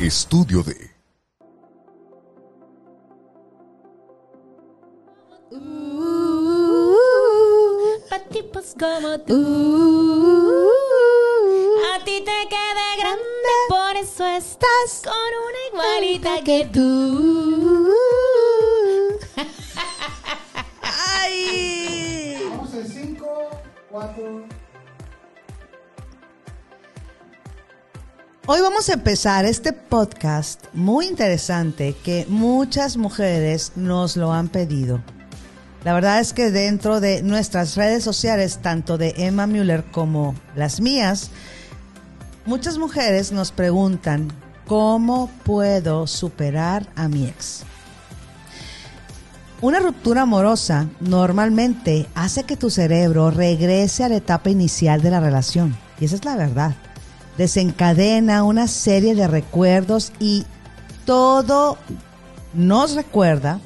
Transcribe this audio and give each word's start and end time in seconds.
Estudio 0.00 0.62
de 0.62 0.90
Pa' 8.08 8.18
tipos 8.30 8.74
como 8.80 9.20
tú. 9.20 10.70
A 11.92 12.02
ti 12.02 12.22
te 12.24 12.48
queda 12.48 12.96
grande, 12.98 13.54
por 13.68 13.96
eso 13.96 14.26
estás 14.26 15.02
con 15.04 15.12
una 15.48 15.60
igualita 15.70 16.42
que 16.44 16.64
tú. 16.72 17.92
¡Ay! 20.82 22.48
Vamos 22.48 22.72
en 22.72 22.88
5, 22.88 23.50
4. 23.90 24.59
Hoy 28.52 28.60
vamos 28.62 28.88
a 28.88 28.94
empezar 28.94 29.44
este 29.44 29.72
podcast 29.72 30.64
muy 30.72 31.06
interesante 31.06 31.94
que 32.02 32.26
muchas 32.28 32.96
mujeres 32.96 33.70
nos 33.76 34.16
lo 34.16 34.32
han 34.32 34.48
pedido. 34.48 35.00
La 35.84 35.94
verdad 35.94 36.18
es 36.18 36.32
que 36.32 36.50
dentro 36.50 36.98
de 36.98 37.22
nuestras 37.22 37.76
redes 37.76 38.02
sociales, 38.02 38.58
tanto 38.60 38.98
de 38.98 39.14
Emma 39.18 39.46
Müller 39.46 39.84
como 39.92 40.34
las 40.56 40.80
mías, 40.80 41.30
muchas 42.44 42.76
mujeres 42.76 43.30
nos 43.30 43.52
preguntan 43.52 44.32
cómo 44.66 45.30
puedo 45.44 46.08
superar 46.08 46.88
a 46.96 47.06
mi 47.06 47.26
ex. 47.26 47.62
Una 49.60 49.78
ruptura 49.78 50.22
amorosa 50.22 50.88
normalmente 50.98 52.08
hace 52.16 52.42
que 52.42 52.56
tu 52.56 52.68
cerebro 52.68 53.30
regrese 53.30 54.02
a 54.02 54.08
la 54.08 54.16
etapa 54.16 54.50
inicial 54.50 55.02
de 55.02 55.10
la 55.12 55.20
relación. 55.20 55.78
Y 56.00 56.06
esa 56.06 56.16
es 56.16 56.24
la 56.24 56.34
verdad. 56.34 56.74
Desencadena 57.40 58.44
una 58.44 58.68
serie 58.68 59.14
de 59.14 59.26
recuerdos 59.26 60.12
y 60.20 60.44
todo 61.06 61.78
nos 62.52 62.94
recuerda 62.94 63.62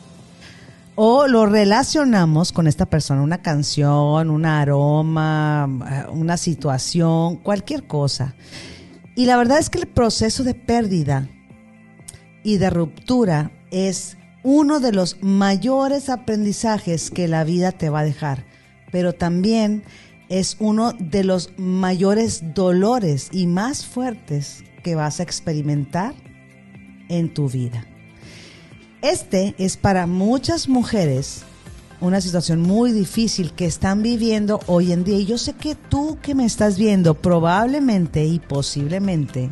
o 0.94 1.26
lo 1.26 1.44
relacionamos 1.46 2.52
con 2.52 2.68
esta 2.68 2.86
persona, 2.86 3.20
una 3.20 3.42
canción, 3.42 4.30
un 4.30 4.46
aroma, 4.46 5.68
eh, 5.90 6.04
una 6.12 6.36
situación, 6.36 7.34
cualquier 7.38 7.84
cosa. 7.88 8.36
Y 9.16 9.26
la 9.26 9.36
verdad 9.36 9.58
es 9.58 9.70
que 9.70 9.80
el 9.80 9.88
proceso 9.88 10.44
de 10.44 10.54
pérdida 10.54 11.28
y 12.44 12.58
de 12.58 12.70
ruptura 12.70 13.50
es 13.72 14.16
uno 14.44 14.78
de 14.78 14.92
los 14.92 15.20
mayores 15.20 16.10
aprendizajes 16.10 17.10
que 17.10 17.26
la 17.26 17.42
vida 17.42 17.72
te 17.72 17.90
va 17.90 17.98
a 17.98 18.04
dejar, 18.04 18.44
pero 18.92 19.14
también 19.14 19.82
es 20.28 20.56
uno 20.58 20.92
de 20.98 21.24
los 21.24 21.52
mayores 21.56 22.54
dolores 22.54 23.28
y 23.32 23.46
más 23.46 23.84
fuertes 23.84 24.64
que 24.82 24.94
vas 24.94 25.20
a 25.20 25.22
experimentar 25.22 26.14
en 27.08 27.32
tu 27.32 27.48
vida. 27.48 27.86
Este 29.02 29.54
es 29.58 29.76
para 29.76 30.06
muchas 30.06 30.68
mujeres 30.68 31.44
una 32.00 32.20
situación 32.20 32.60
muy 32.60 32.92
difícil 32.92 33.52
que 33.52 33.66
están 33.66 34.02
viviendo 34.02 34.60
hoy 34.66 34.92
en 34.92 35.04
día. 35.04 35.18
Y 35.18 35.26
yo 35.26 35.38
sé 35.38 35.54
que 35.54 35.74
tú 35.74 36.18
que 36.20 36.34
me 36.34 36.44
estás 36.44 36.78
viendo 36.78 37.14
probablemente 37.14 38.24
y 38.24 38.40
posiblemente 38.40 39.50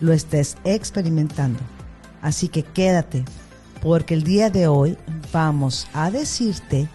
lo 0.00 0.12
estés 0.12 0.56
experimentando. 0.64 1.60
Así 2.22 2.48
que 2.48 2.62
quédate, 2.62 3.24
porque 3.82 4.14
el 4.14 4.22
día 4.22 4.50
de 4.50 4.68
hoy 4.68 4.96
vamos 5.32 5.86
a 5.92 6.10
decirte 6.10 6.88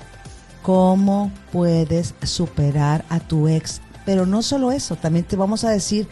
cómo 0.62 1.32
puedes 1.52 2.14
superar 2.24 3.06
a 3.10 3.20
tu 3.20 3.48
ex. 3.48 3.82
Pero 4.06 4.26
no 4.26 4.42
solo 4.42 4.72
eso, 4.72 4.96
también 4.96 5.26
te 5.26 5.36
vamos 5.36 5.64
a 5.64 5.70
decir 5.70 6.08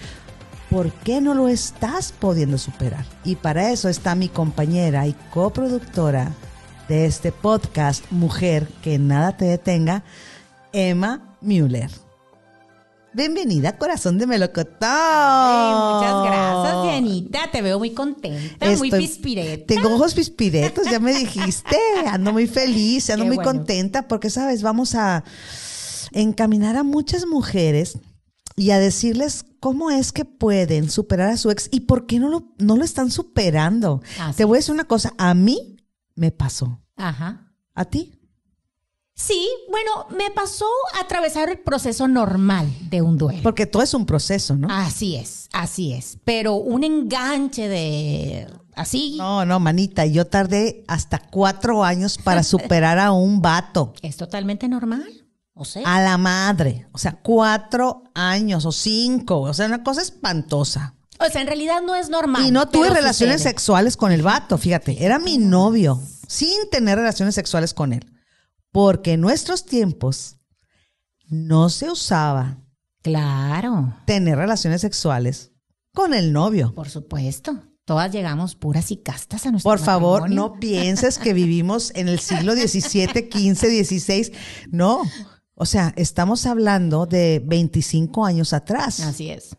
por 0.70 0.92
qué 0.92 1.22
no 1.22 1.34
lo 1.34 1.48
estás 1.48 2.12
pudiendo 2.12 2.58
superar. 2.58 3.06
Y 3.24 3.36
para 3.36 3.72
eso 3.72 3.90
está 3.90 4.16
mi 4.16 4.30
compañera 4.30 5.08
y 5.08 5.14
coproductora 5.32 6.32
de 6.88 7.06
este 7.06 7.32
podcast, 7.32 8.04
Mujer 8.12 8.68
que 8.82 8.98
nada 9.00 9.38
te 9.38 9.46
detenga, 9.46 10.04
Emma 10.74 11.36
Müller. 11.42 12.09
Bienvenida, 13.14 13.78
corazón 13.78 14.20
de 14.20 14.28
melocotón. 14.28 14.78
Ay, 14.82 15.74
muchas 15.74 16.24
gracias, 16.24 16.84
Dianita. 16.84 17.52
Te 17.52 17.62
veo 17.64 17.80
muy 17.80 17.92
contenta, 17.92 18.70
muy 18.78 18.92
pispireta. 18.92 19.66
Tengo 19.66 19.96
ojos 19.96 20.14
pispiretos, 20.14 20.86
ya 20.90 21.00
me 21.00 21.14
dijiste. 21.14 21.76
Ando 22.08 22.32
muy 22.32 22.46
feliz, 22.48 23.10
ando 23.10 23.24
Qué 23.24 23.28
muy 23.30 23.36
bueno. 23.38 23.52
contenta 23.52 24.08
porque, 24.08 24.30
sabes, 24.30 24.62
vamos 24.62 24.94
a 24.94 25.24
encaminar 26.12 26.78
a 26.78 26.84
muchas 26.84 27.26
mujeres 27.26 27.98
y 28.56 28.72
a 28.72 28.80
decirles 28.80 29.44
cómo 29.60 29.90
es 29.90 30.12
que 30.12 30.26
pueden 30.26 30.90
superar 30.92 31.30
a 31.30 31.38
su 31.38 31.50
ex 31.50 31.68
y 31.72 31.82
por 31.82 32.06
qué 32.06 32.20
no 32.20 32.30
lo, 32.30 32.54
no 32.60 32.78
lo 32.78 32.84
están 32.84 33.10
superando. 33.10 34.02
Así 34.20 34.38
Te 34.38 34.46
voy 34.46 34.58
a 34.58 34.60
decir 34.60 34.74
una 34.74 34.84
cosa, 34.86 35.14
a 35.18 35.34
mí 35.34 35.78
me 36.16 36.32
pasó. 36.32 36.80
Ajá. 36.96 37.54
¿A 37.74 37.86
ti? 37.86 38.19
Sí, 39.22 39.50
bueno, 39.70 40.08
me 40.18 40.32
pasó 40.32 40.66
a 40.96 41.02
atravesar 41.02 41.50
el 41.50 41.60
proceso 41.60 42.08
normal 42.08 42.74
de 42.90 43.02
un 43.02 43.18
duelo. 43.18 43.42
Porque 43.44 43.66
todo 43.66 43.84
es 43.84 43.94
un 43.94 44.06
proceso, 44.06 44.56
¿no? 44.56 44.70
Así 44.72 45.18
es, 45.18 45.50
así 45.52 45.92
es. 45.92 46.18
Pero 46.24 46.56
un 46.56 46.86
enganche 46.86 47.68
de 47.68 48.48
así 48.76 49.16
No, 49.18 49.44
no, 49.46 49.60
manita, 49.60 50.06
yo 50.06 50.26
tardé 50.26 50.86
hasta 50.88 51.20
cuatro 51.20 51.84
años 51.84 52.18
para 52.18 52.44
superar 52.44 52.98
a 52.98 53.12
un 53.12 53.42
vato. 53.42 53.94
es 54.02 54.16
totalmente 54.16 54.70
normal. 54.70 55.06
O 55.54 55.66
sea, 55.66 55.82
A 55.86 56.00
la 56.02 56.18
madre. 56.18 56.88
O 56.94 56.98
sea, 56.98 57.20
cuatro 57.22 58.04
años 58.14 58.66
o 58.66 58.72
cinco. 58.72 59.42
O 59.42 59.54
sea, 59.54 59.66
una 59.66 59.84
cosa 59.84 60.02
espantosa. 60.02 60.96
o 61.20 61.26
sea, 61.30 61.42
en 61.42 61.48
realidad 61.48 61.82
no 61.86 61.94
es 61.94 62.08
normal. 62.10 62.46
Y 62.46 62.52
no 62.52 62.70
tuve 62.70 62.90
relaciones 62.90 63.42
sucede. 63.42 63.50
sexuales 63.50 63.98
con 63.98 64.14
el 64.14 64.22
vato, 64.22 64.58
fíjate. 64.58 65.04
Era 65.04 65.20
mi 65.20 65.38
novio, 65.38 66.02
sin 66.30 66.70
tener 66.72 66.98
relaciones 66.98 67.36
sexuales 67.36 67.74
con 67.74 67.92
él. 67.92 68.10
Porque 68.72 69.14
en 69.14 69.22
nuestros 69.22 69.66
tiempos 69.66 70.38
no 71.28 71.70
se 71.70 71.90
usaba 71.92 72.58
Claro, 73.02 73.96
tener 74.06 74.38
relaciones 74.38 74.82
sexuales 74.82 75.52
con 75.94 76.14
el 76.14 76.34
novio. 76.34 76.74
por 76.76 76.90
supuesto. 76.90 77.64
Todas 77.86 78.12
llegamos 78.12 78.56
puras 78.56 78.92
y 78.92 78.98
castas 78.98 79.46
a 79.48 79.52
nuestro 79.52 79.70
Por 79.72 79.80
favor, 79.80 80.22
matrimonio. 80.22 80.54
no 80.54 80.60
pienses 80.60 81.18
que 81.18 81.34
vivimos 81.34 81.92
en 81.96 82.08
el 82.08 82.20
siglo 82.20 82.54
XVII, 82.54 83.08
XV, 83.32 83.84
XVI. 83.86 84.32
No. 84.70 85.02
O 85.56 85.66
sea, 85.66 85.94
estamos 85.98 86.46
hablando 86.46 87.08
de 87.08 87.42
25 87.44 88.26
años 88.26 88.54
atrás. 88.54 89.00
Así 89.00 89.30
es. 89.32 89.56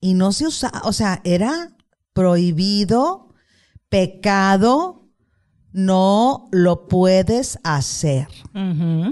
y 0.00 0.14
no 0.14 0.32
se 0.32 0.46
usaba, 0.46 0.80
o 0.84 0.92
sea, 0.94 1.20
era 1.24 1.76
prohibido, 2.14 3.34
pecado, 3.90 5.07
no 5.72 6.48
lo 6.50 6.88
puedes 6.88 7.58
hacer. 7.62 8.28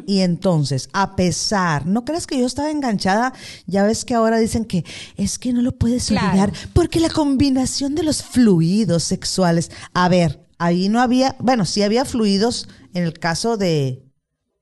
Y 0.06 0.20
entonces, 0.20 0.88
a 0.92 1.14
pesar, 1.16 1.86
¿no 1.86 2.04
crees 2.04 2.26
que 2.26 2.38
yo 2.38 2.46
estaba 2.46 2.70
enganchada? 2.70 3.32
Ya 3.66 3.84
ves 3.84 4.04
que 4.04 4.14
ahora 4.14 4.38
dicen 4.38 4.64
que 4.64 4.84
es 5.16 5.38
que 5.38 5.52
no 5.52 5.62
lo 5.62 5.72
puedes 5.76 6.06
Claro. 6.06 6.28
olvidar 6.28 6.52
porque 6.72 6.98
la 7.00 7.10
combinación 7.10 7.94
de 7.94 8.02
los 8.02 8.22
fluidos 8.22 9.04
sexuales, 9.04 9.70
a 9.94 10.08
ver, 10.08 10.46
ahí 10.58 10.88
no 10.88 11.00
había, 11.00 11.36
bueno, 11.38 11.64
sí 11.64 11.82
había 11.82 12.04
fluidos 12.04 12.68
en 12.94 13.04
el 13.04 13.18
caso 13.18 13.56
de 13.56 14.02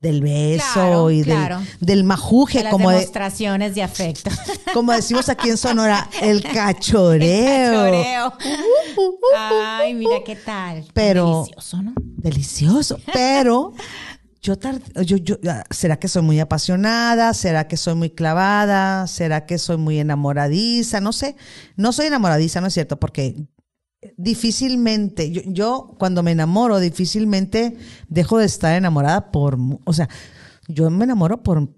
del 0.05 0.21
beso 0.21 0.65
Claro, 0.75 1.11
y 1.11 1.23
del- 1.23 1.37
claro. 1.37 1.61
del, 1.81 2.05
majuje, 2.05 2.59
De 2.59 2.65
las 2.65 2.71
como, 2.73 2.91
de- 2.91 2.97
demostraciones 2.97 3.75
de 3.75 3.83
afecto. 3.83 4.31
como 4.75 4.93
decimos 4.93 5.29
aquí 5.29 5.49
en 5.51 5.57
Sonora, 5.57 6.09
el 6.21 6.43
cachoreo. 6.43 7.73
Choreo. 7.75 8.33
Ay, 9.37 9.95
mira 9.95 10.17
qué 10.25 10.37
tal. 10.37 10.85
Pero- 10.93 11.43
Delicioso, 11.45 11.83
¿no? 11.83 11.93
Delicioso. 11.97 12.99
Pero 13.13 13.73
yo, 14.43 14.57
tar- 14.59 14.81
yo, 15.05 15.17
yo, 15.17 15.37
ah, 15.49 15.65
¿será 15.71 15.99
que 15.99 16.09
soy 16.09 16.23
muy 16.23 16.39
apasionada? 16.39 17.33
¿Será 17.35 17.67
que 17.67 17.77
soy 17.77 17.95
muy 17.95 18.11
clavada? 18.11 19.07
¿Será 19.07 19.47
que 19.47 19.59
soy 19.59 19.79
muy 19.79 19.99
enamoradiza? 19.99 21.01
No 21.01 21.13
sé. 21.13 21.37
No 21.77 21.93
soy 21.93 22.07
enamoradiza, 22.07 22.61
no 22.61 22.67
es 22.69 22.75
cierto, 22.75 22.99
porque 23.01 23.37
difícilmente, 24.17 25.31
yo, 25.31 25.43
yo 25.47 25.95
cuando 25.99 26.23
me 26.23 26.33
enamoro, 26.33 26.79
difícilmente 26.79 27.77
dejo 28.09 28.39
de 28.39 28.47
estar 28.47 28.77
enamorada 28.77 29.31
por, 29.31 29.59
o 29.85 29.93
sea, 29.93 30.09
yo 30.69 30.91
me 30.91 31.05
enamoro 31.05 31.43
por 31.43 31.69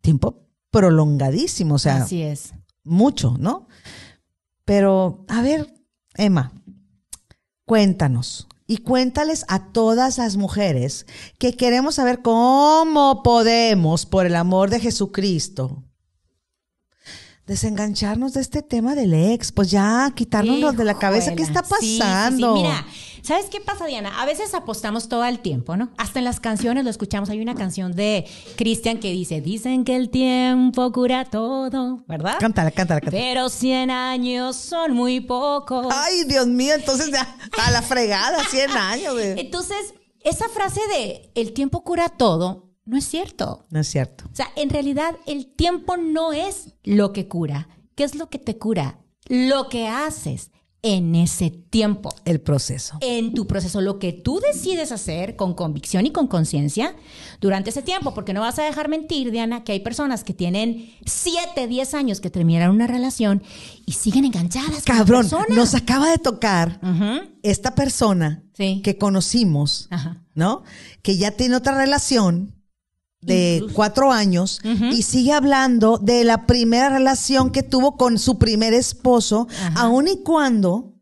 tiempo 0.00 0.46
prolongadísimo, 0.70 1.74
o 1.76 1.78
sea, 1.78 2.02
Así 2.02 2.22
es. 2.22 2.54
mucho, 2.84 3.36
¿no? 3.38 3.68
Pero, 4.64 5.24
a 5.28 5.42
ver, 5.42 5.72
Emma, 6.14 6.52
cuéntanos 7.64 8.48
y 8.66 8.78
cuéntales 8.78 9.44
a 9.48 9.72
todas 9.72 10.18
las 10.18 10.36
mujeres 10.36 11.06
que 11.38 11.54
queremos 11.54 11.96
saber 11.96 12.22
cómo 12.22 13.22
podemos, 13.22 14.06
por 14.06 14.26
el 14.26 14.36
amor 14.36 14.70
de 14.70 14.80
Jesucristo, 14.80 15.84
desengancharnos 17.46 18.34
de 18.34 18.40
este 18.40 18.62
tema 18.62 18.94
del 18.94 19.14
ex, 19.14 19.50
pues 19.50 19.70
ya 19.70 20.12
quitárnoslo 20.14 20.72
de 20.72 20.84
la 20.84 20.98
cabeza. 20.98 21.34
¿Qué 21.34 21.42
está 21.42 21.60
Híjole, 21.60 21.80
sí, 21.80 21.86
sí, 21.86 21.92
sí. 21.94 21.98
pasando? 21.98 22.54
Mira, 22.54 22.86
¿sabes 23.22 23.46
qué 23.46 23.60
pasa, 23.60 23.86
Diana? 23.86 24.20
A 24.20 24.26
veces 24.26 24.54
apostamos 24.54 25.08
todo 25.08 25.24
el 25.24 25.40
tiempo, 25.40 25.76
¿no? 25.76 25.90
Hasta 25.98 26.20
en 26.20 26.24
las 26.24 26.38
canciones 26.38 26.84
lo 26.84 26.90
escuchamos. 26.90 27.30
Hay 27.30 27.40
una 27.40 27.54
canción 27.54 27.92
de 27.92 28.26
Cristian 28.56 28.98
que 29.00 29.10
dice, 29.10 29.40
dicen 29.40 29.84
que 29.84 29.96
el 29.96 30.08
tiempo 30.10 30.92
cura 30.92 31.24
todo, 31.24 32.04
¿verdad? 32.06 32.36
Cántala, 32.38 32.70
cántala, 32.70 33.00
cántala. 33.00 33.22
Pero 33.22 33.48
100 33.48 33.90
años 33.90 34.56
son 34.56 34.92
muy 34.92 35.20
pocos. 35.20 35.86
Ay, 35.90 36.24
Dios 36.24 36.46
mío, 36.46 36.74
entonces 36.74 37.10
ya 37.10 37.36
a 37.58 37.70
la 37.72 37.82
fregada, 37.82 38.44
100 38.44 38.70
años. 38.70 39.14
Entonces, 39.18 39.94
esa 40.20 40.48
frase 40.48 40.80
de 40.94 41.32
el 41.34 41.52
tiempo 41.52 41.82
cura 41.82 42.08
todo 42.08 42.71
no 42.84 42.96
es 42.98 43.04
cierto. 43.04 43.66
No 43.70 43.80
es 43.80 43.88
cierto. 43.88 44.24
O 44.32 44.34
sea, 44.34 44.48
en 44.56 44.70
realidad 44.70 45.16
el 45.26 45.46
tiempo 45.46 45.96
no 45.96 46.32
es 46.32 46.74
lo 46.84 47.12
que 47.12 47.28
cura. 47.28 47.68
¿Qué 47.94 48.04
es 48.04 48.14
lo 48.14 48.28
que 48.30 48.38
te 48.38 48.58
cura? 48.58 48.98
Lo 49.28 49.68
que 49.68 49.86
haces 49.88 50.50
en 50.84 51.14
ese 51.14 51.50
tiempo, 51.50 52.12
El 52.24 52.40
proceso. 52.40 52.98
en 53.02 53.34
tu 53.34 53.46
proceso, 53.46 53.80
lo 53.80 54.00
que 54.00 54.12
tú 54.12 54.40
decides 54.40 54.90
hacer 54.90 55.36
con 55.36 55.54
convicción 55.54 56.06
y 56.06 56.10
con 56.10 56.26
conciencia 56.26 56.96
durante 57.40 57.70
ese 57.70 57.82
tiempo, 57.82 58.14
porque 58.14 58.32
no 58.32 58.40
vas 58.40 58.58
a 58.58 58.64
dejar 58.64 58.88
mentir, 58.88 59.30
Diana, 59.30 59.62
que 59.62 59.70
hay 59.70 59.78
personas 59.78 60.24
que 60.24 60.34
tienen 60.34 60.92
7, 61.06 61.68
10 61.68 61.94
años 61.94 62.20
que 62.20 62.30
terminaron 62.30 62.74
una 62.74 62.88
relación 62.88 63.44
y 63.86 63.92
siguen 63.92 64.24
enganchadas. 64.24 64.82
con 64.84 64.96
la 64.96 65.04
Cabrón, 65.04 65.28
nos 65.50 65.76
acaba 65.76 66.10
de 66.10 66.18
tocar 66.18 66.80
esta 67.44 67.76
persona 67.76 68.42
Sí. 68.54 68.80
que 68.82 68.98
conocimos, 68.98 69.86
Ajá. 69.90 70.20
¿no? 70.34 70.64
Que 71.02 71.16
ya 71.16 71.30
tiene 71.30 71.54
otra 71.54 71.76
relación 71.78 72.56
de 73.22 73.64
cuatro 73.72 74.12
años 74.12 74.60
y 74.64 75.02
sigue 75.02 75.32
hablando 75.32 75.98
de 75.98 76.24
la 76.24 76.46
primera 76.46 76.88
relación 76.88 77.50
que 77.50 77.62
tuvo 77.62 77.96
con 77.96 78.18
su 78.18 78.38
primer 78.38 78.74
esposo, 78.74 79.46
Ajá. 79.50 79.82
aun 79.82 80.08
y 80.08 80.22
cuando 80.22 80.94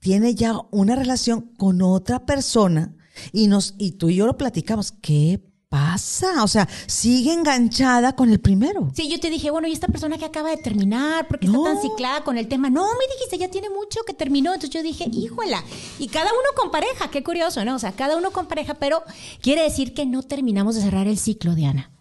tiene 0.00 0.34
ya 0.34 0.54
una 0.70 0.96
relación 0.96 1.52
con 1.56 1.80
otra 1.82 2.26
persona 2.26 2.94
y 3.32 3.46
nos 3.46 3.74
y 3.78 3.92
tú 3.92 4.10
y 4.10 4.16
yo 4.16 4.26
lo 4.26 4.36
platicamos. 4.36 4.92
¿Qué 4.92 5.40
pasa? 5.68 6.42
O 6.42 6.48
sea, 6.48 6.68
sigue 6.86 7.32
enganchada 7.32 8.14
con 8.16 8.30
el 8.30 8.40
primero. 8.40 8.90
Sí, 8.94 9.08
yo 9.08 9.20
te 9.20 9.30
dije, 9.30 9.50
bueno, 9.50 9.68
¿y 9.68 9.72
esta 9.72 9.86
persona 9.88 10.18
que 10.18 10.24
acaba 10.24 10.50
de 10.50 10.56
terminar? 10.56 11.28
¿Por 11.28 11.38
qué 11.38 11.46
No. 11.48 11.66
está 11.66 11.74
tan 11.74 11.82
ciclada 11.90 12.24
con 12.24 12.38
el 12.38 12.48
tema? 12.48 12.70
No, 12.70 12.84
me 12.84 13.14
dijiste, 13.14 13.38
ya 13.38 13.48
tiene 13.50 13.68
mucho 13.70 14.00
que 14.06 14.14
terminó. 14.14 14.54
Entonces 14.54 14.70
yo 14.70 14.82
dije, 14.82 15.08
híjola. 15.12 15.62
Y 15.98 16.08
cada 16.08 16.30
uno 16.32 16.48
con 16.56 16.70
pareja, 16.70 17.10
qué 17.10 17.22
curioso, 17.22 17.64
¿no? 17.64 17.76
O 17.76 17.78
sea, 17.78 17.92
cada 17.92 18.16
uno 18.16 18.30
con 18.30 18.46
pareja, 18.46 18.74
pero 18.74 19.02
quiere 19.42 19.62
decir 19.62 19.94
que 19.94 20.06
no 20.06 20.22
terminamos 20.22 20.74
de 20.74 20.82
cerrar 20.82 21.06
el 21.06 21.18
ciclo, 21.18 21.54
Diana. 21.54 21.92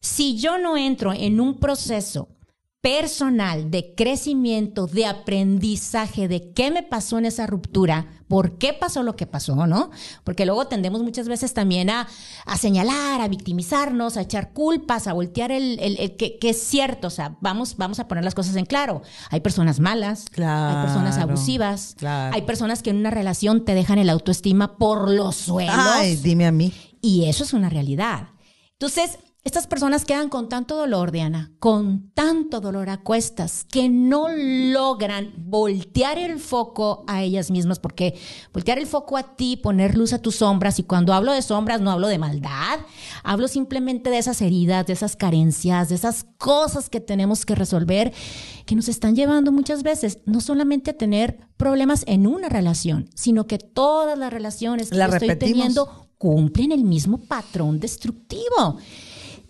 Si 0.00 0.36
yo 0.36 0.58
no 0.58 0.76
entro 0.76 1.12
en 1.12 1.40
un 1.40 1.60
proceso 1.60 2.28
personal 2.82 3.70
de 3.70 3.94
crecimiento, 3.94 4.88
de 4.88 5.06
aprendizaje, 5.06 6.26
de 6.26 6.50
qué 6.52 6.72
me 6.72 6.82
pasó 6.82 7.16
en 7.18 7.26
esa 7.26 7.46
ruptura, 7.46 8.08
por 8.26 8.58
qué 8.58 8.72
pasó 8.72 9.04
lo 9.04 9.14
que 9.14 9.26
pasó, 9.26 9.68
¿no? 9.68 9.90
Porque 10.24 10.44
luego 10.44 10.66
tendemos 10.66 11.00
muchas 11.00 11.28
veces 11.28 11.54
también 11.54 11.90
a, 11.90 12.08
a 12.44 12.58
señalar, 12.58 13.20
a 13.20 13.28
victimizarnos, 13.28 14.16
a 14.16 14.22
echar 14.22 14.52
culpas, 14.52 15.06
a 15.06 15.12
voltear 15.12 15.52
el, 15.52 15.78
el- 15.78 15.96
el 16.00 16.16
que, 16.16 16.38
que 16.38 16.50
es 16.50 16.60
cierto, 16.60 17.06
o 17.06 17.10
sea, 17.10 17.36
vamos, 17.40 17.76
vamos 17.76 18.00
a 18.00 18.08
poner 18.08 18.24
las 18.24 18.34
cosas 18.34 18.56
en 18.56 18.66
claro. 18.66 19.02
Hay 19.30 19.40
personas 19.40 19.78
malas, 19.78 20.24
hay 20.36 20.84
personas 20.84 21.14
Claro, 21.14 21.30
abusivas, 21.30 21.94
claro. 21.96 22.34
hay 22.34 22.42
personas 22.42 22.82
que 22.82 22.90
en 22.90 22.96
una 22.96 23.10
relación 23.10 23.64
te 23.64 23.74
dejan 23.74 23.98
el 24.00 24.10
autoestima 24.10 24.76
por 24.76 25.08
los 25.08 25.36
suelos. 25.36 25.74
Ay, 25.78 26.16
dime 26.16 26.46
a 26.46 26.52
mí. 26.52 26.72
Y 27.00 27.26
eso 27.26 27.44
es 27.44 27.52
una 27.52 27.68
realidad. 27.68 28.30
Entonces, 28.72 29.18
estas 29.44 29.66
personas 29.66 30.04
quedan 30.04 30.28
con 30.28 30.48
tanto 30.48 30.76
dolor, 30.76 31.10
Diana, 31.10 31.50
con 31.58 32.12
tanto 32.14 32.60
dolor 32.60 32.88
a 32.88 32.98
cuestas, 32.98 33.64
que 33.64 33.88
no 33.88 34.28
logran 34.28 35.34
voltear 35.36 36.16
el 36.16 36.38
foco 36.38 37.02
a 37.08 37.24
ellas 37.24 37.50
mismas, 37.50 37.80
porque 37.80 38.16
voltear 38.52 38.78
el 38.78 38.86
foco 38.86 39.16
a 39.16 39.34
ti, 39.34 39.56
poner 39.56 39.96
luz 39.96 40.12
a 40.12 40.20
tus 40.20 40.36
sombras, 40.36 40.78
y 40.78 40.84
cuando 40.84 41.12
hablo 41.12 41.32
de 41.32 41.42
sombras 41.42 41.80
no 41.80 41.90
hablo 41.90 42.06
de 42.06 42.18
maldad, 42.18 42.78
hablo 43.24 43.48
simplemente 43.48 44.10
de 44.10 44.18
esas 44.18 44.40
heridas, 44.42 44.86
de 44.86 44.92
esas 44.92 45.16
carencias, 45.16 45.88
de 45.88 45.96
esas 45.96 46.24
cosas 46.38 46.88
que 46.88 47.00
tenemos 47.00 47.44
que 47.44 47.56
resolver, 47.56 48.12
que 48.64 48.76
nos 48.76 48.88
están 48.88 49.16
llevando 49.16 49.50
muchas 49.50 49.82
veces 49.82 50.20
no 50.24 50.40
solamente 50.40 50.92
a 50.92 50.96
tener 50.96 51.40
problemas 51.56 52.04
en 52.06 52.28
una 52.28 52.48
relación, 52.48 53.10
sino 53.16 53.48
que 53.48 53.58
todas 53.58 54.16
las 54.16 54.32
relaciones 54.32 54.90
que 54.90 54.96
yo 54.96 55.02
estoy 55.02 55.28
repetimos. 55.28 55.52
teniendo 55.52 56.08
cumplen 56.16 56.70
el 56.70 56.84
mismo 56.84 57.18
patrón 57.18 57.80
destructivo. 57.80 58.78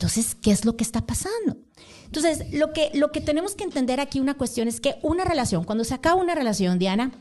Entonces, 0.03 0.35
¿qué 0.35 0.51
es 0.51 0.65
lo 0.65 0.77
que 0.77 0.83
está 0.83 1.07
pasando? 1.07 1.59
Entonces, 2.07 2.53
lo 2.53 2.73
que, 2.73 2.91
lo 2.93 3.13
que 3.13 3.21
tenemos 3.21 3.55
que 3.55 3.63
entender 3.63 4.01
aquí 4.01 4.19
una 4.19 4.35
cuestión 4.35 4.67
es 4.67 4.81
que 4.81 4.97
una 5.01 5.25
relación, 5.25 5.63
cuando 5.63 5.85
se 5.85 5.95
acaba 5.95 6.21
una 6.21 6.35
relación, 6.35 6.81
Diana, 6.81 7.13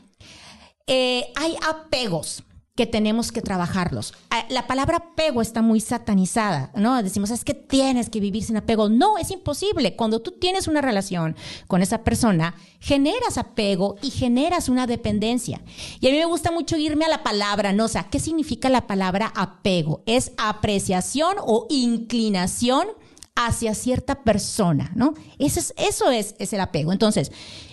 eh, 0.88 1.28
hay 1.36 1.54
apegos 1.64 2.42
que 2.74 2.86
tenemos 2.86 3.32
que 3.32 3.42
trabajarlos. 3.42 4.14
Ah, 4.30 4.46
La 4.48 4.66
palabra 4.66 4.96
apego 4.96 5.42
está 5.42 5.60
muy 5.60 5.80
satanizada, 5.80 6.72
¿no? 6.74 7.02
Decimos, 7.02 7.30
es 7.30 7.44
que 7.44 7.52
tienes 7.52 8.08
que 8.08 8.20
vivir 8.20 8.44
sin 8.44 8.56
apego. 8.56 8.88
No, 8.88 9.18
es 9.18 9.30
imposible. 9.30 9.94
Cuando 9.94 10.20
tú 10.20 10.32
tienes 10.32 10.68
una 10.68 10.80
relación 10.80 11.36
con 11.66 11.82
esa 11.82 12.02
persona, 12.02 12.54
generas 12.80 13.36
apego 13.36 13.96
y 14.00 14.10
generas 14.10 14.70
una 14.70 14.86
dependencia. 14.86 15.60
Y 16.00 16.08
a 16.08 16.10
mí 16.10 16.16
me 16.16 16.24
gusta 16.24 16.50
mucho 16.50 16.78
irme 16.78 17.04
a 17.04 17.10
la 17.10 17.22
palabra, 17.22 17.74
¿no? 17.74 17.84
O 17.84 17.88
sea, 17.88 18.04
¿qué 18.04 18.18
significa 18.18 18.70
la 18.70 18.86
palabra 18.86 19.32
apego? 19.36 20.02
Es 20.06 20.32
apreciación 20.38 21.36
o 21.40 21.66
inclinación 21.68 22.88
hacia 23.34 23.74
cierta 23.74 24.24
persona, 24.24 24.92
¿no? 24.94 25.14
Eso 25.38 25.60
es, 25.60 25.74
eso 25.76 26.10
es, 26.10 26.34
es 26.38 26.52
el 26.52 26.60
apego. 26.60 26.92
Entonces, 26.92 27.32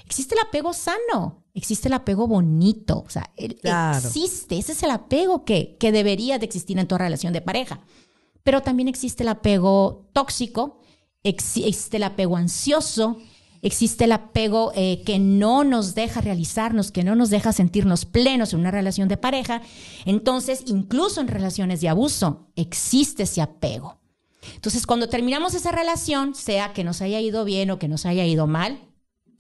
existe 0.10 0.34
el 0.34 0.42
apego 0.42 0.74
sano, 0.74 1.44
existe 1.54 1.88
el 1.88 1.94
apego 1.94 2.28
bonito, 2.28 3.04
o 3.06 3.10
sea, 3.12 3.30
Claro. 3.62 3.98
existe, 4.08 4.58
ese 4.58 4.72
es 4.72 4.82
el 4.82 4.90
apego 4.90 5.46
que, 5.46 5.78
que 5.80 5.92
debería 5.92 6.40
de 6.40 6.46
existir 6.46 6.80
en 6.80 6.88
toda 6.88 7.00
relación 7.06 7.32
de 7.32 7.42
pareja. 7.42 7.82
Pero 8.44 8.62
también 8.62 8.88
existe 8.88 9.22
el 9.22 9.30
apego 9.30 10.10
tóxico, 10.14 10.82
exi- 11.24 11.66
existe 11.68 11.98
el 11.98 12.04
apego 12.04 12.38
ansioso, 12.38 13.18
existe 13.62 14.06
el 14.06 14.14
apego 14.14 14.72
eh, 14.74 15.04
que 15.06 15.20
no 15.20 15.64
nos 15.64 15.94
deja 15.94 16.22
realizarnos, 16.22 16.92
que 16.92 17.04
no 17.04 17.16
nos 17.16 17.30
deja 17.30 17.54
sentirnos 17.54 18.06
plenos 18.06 18.54
en 18.54 18.62
una 18.62 18.72
relación 18.72 19.08
de 19.10 19.18
pareja. 19.18 19.62
Entonces, 20.06 20.64
incluso 20.66 21.22
en 21.22 21.28
relaciones 21.28 21.82
de 21.82 21.90
abuso, 21.90 22.48
existe 22.56 23.24
ese 23.24 23.42
apego. 23.42 24.00
Entonces, 24.56 24.88
cuando 24.88 25.08
terminamos 25.10 25.54
esa 25.54 25.72
relación, 25.72 26.34
sea 26.34 26.74
que 26.74 26.84
nos 26.84 27.02
haya 27.04 27.20
ido 27.20 27.44
bien 27.46 27.70
o 27.70 27.78
que 27.78 27.88
nos 27.90 28.06
haya 28.08 28.26
ido 28.26 28.48
mal, 28.48 28.80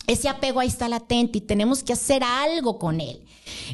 ese 0.09 0.27
apego 0.27 0.59
ahí 0.59 0.67
está 0.67 0.89
latente 0.89 1.37
y 1.37 1.41
tenemos 1.41 1.83
que 1.83 1.93
hacer 1.93 2.23
algo 2.23 2.79
con 2.79 2.99
él. 2.99 3.23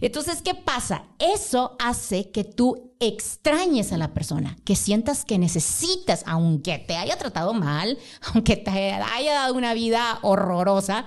Entonces, 0.02 0.42
¿qué 0.42 0.54
pasa? 0.54 1.06
Eso 1.18 1.78
hace 1.80 2.30
que 2.32 2.44
tú 2.44 2.92
extrañes 3.00 3.94
a 3.94 3.98
la 3.98 4.14
persona, 4.14 4.58
que 4.66 4.76
sientas 4.76 5.24
que 5.24 5.38
necesitas, 5.38 6.24
aunque 6.28 6.78
te 6.80 6.98
haya 6.98 7.18
tratado 7.18 7.54
mal, 7.54 7.98
aunque 8.34 8.58
te 8.58 8.70
haya 8.70 9.34
dado 9.34 9.54
una 9.54 9.74
vida 9.74 10.20
horrorosa, 10.24 11.06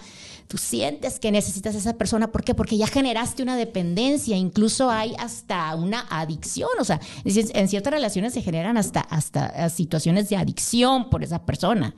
tú 0.48 0.56
sientes 0.56 1.20
que 1.20 1.30
necesitas 1.30 1.74
a 1.74 1.78
esa 1.78 1.92
persona. 1.96 2.32
¿Por 2.32 2.42
qué? 2.42 2.54
Porque 2.54 2.78
ya 2.78 2.86
generaste 2.86 3.42
una 3.42 3.54
dependencia, 3.54 4.36
incluso 4.36 4.90
hay 4.90 5.14
hasta 5.18 5.74
una 5.76 6.06
adicción. 6.10 6.70
O 6.80 6.84
sea, 6.84 7.00
en 7.24 7.68
ciertas 7.68 7.92
relaciones 7.92 8.32
se 8.32 8.42
generan 8.42 8.76
hasta, 8.78 9.00
hasta 9.00 9.68
situaciones 9.68 10.28
de 10.30 10.36
adicción 10.36 11.10
por 11.10 11.22
esa 11.22 11.44
persona. 11.44 11.94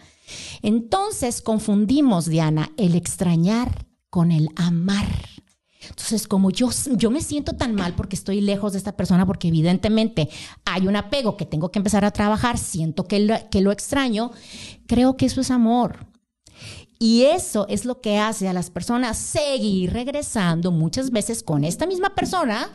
Entonces 0.62 1.40
confundimos, 1.40 2.26
Diana, 2.26 2.70
el 2.76 2.96
extrañar 2.96 3.86
con 4.10 4.32
el 4.32 4.48
amar. 4.56 5.06
Entonces, 5.88 6.28
como 6.28 6.50
yo, 6.50 6.68
yo 6.96 7.10
me 7.10 7.22
siento 7.22 7.54
tan 7.54 7.74
mal 7.74 7.94
porque 7.94 8.16
estoy 8.16 8.40
lejos 8.40 8.72
de 8.72 8.78
esta 8.78 8.96
persona, 8.96 9.24
porque 9.24 9.48
evidentemente 9.48 10.28
hay 10.64 10.86
un 10.86 10.96
apego 10.96 11.36
que 11.36 11.46
tengo 11.46 11.70
que 11.70 11.78
empezar 11.78 12.04
a 12.04 12.10
trabajar, 12.10 12.58
siento 12.58 13.04
que 13.04 13.46
que 13.50 13.60
lo 13.62 13.72
extraño, 13.72 14.30
creo 14.86 15.16
que 15.16 15.26
eso 15.26 15.40
es 15.40 15.50
amor. 15.50 16.09
Y 17.02 17.22
eso 17.22 17.66
es 17.70 17.86
lo 17.86 18.02
que 18.02 18.18
hace 18.18 18.46
a 18.46 18.52
las 18.52 18.68
personas 18.70 19.16
seguir 19.16 19.90
regresando 19.92 20.70
muchas 20.70 21.10
veces 21.10 21.42
con 21.42 21.64
esta 21.64 21.86
misma 21.86 22.14
persona 22.14 22.68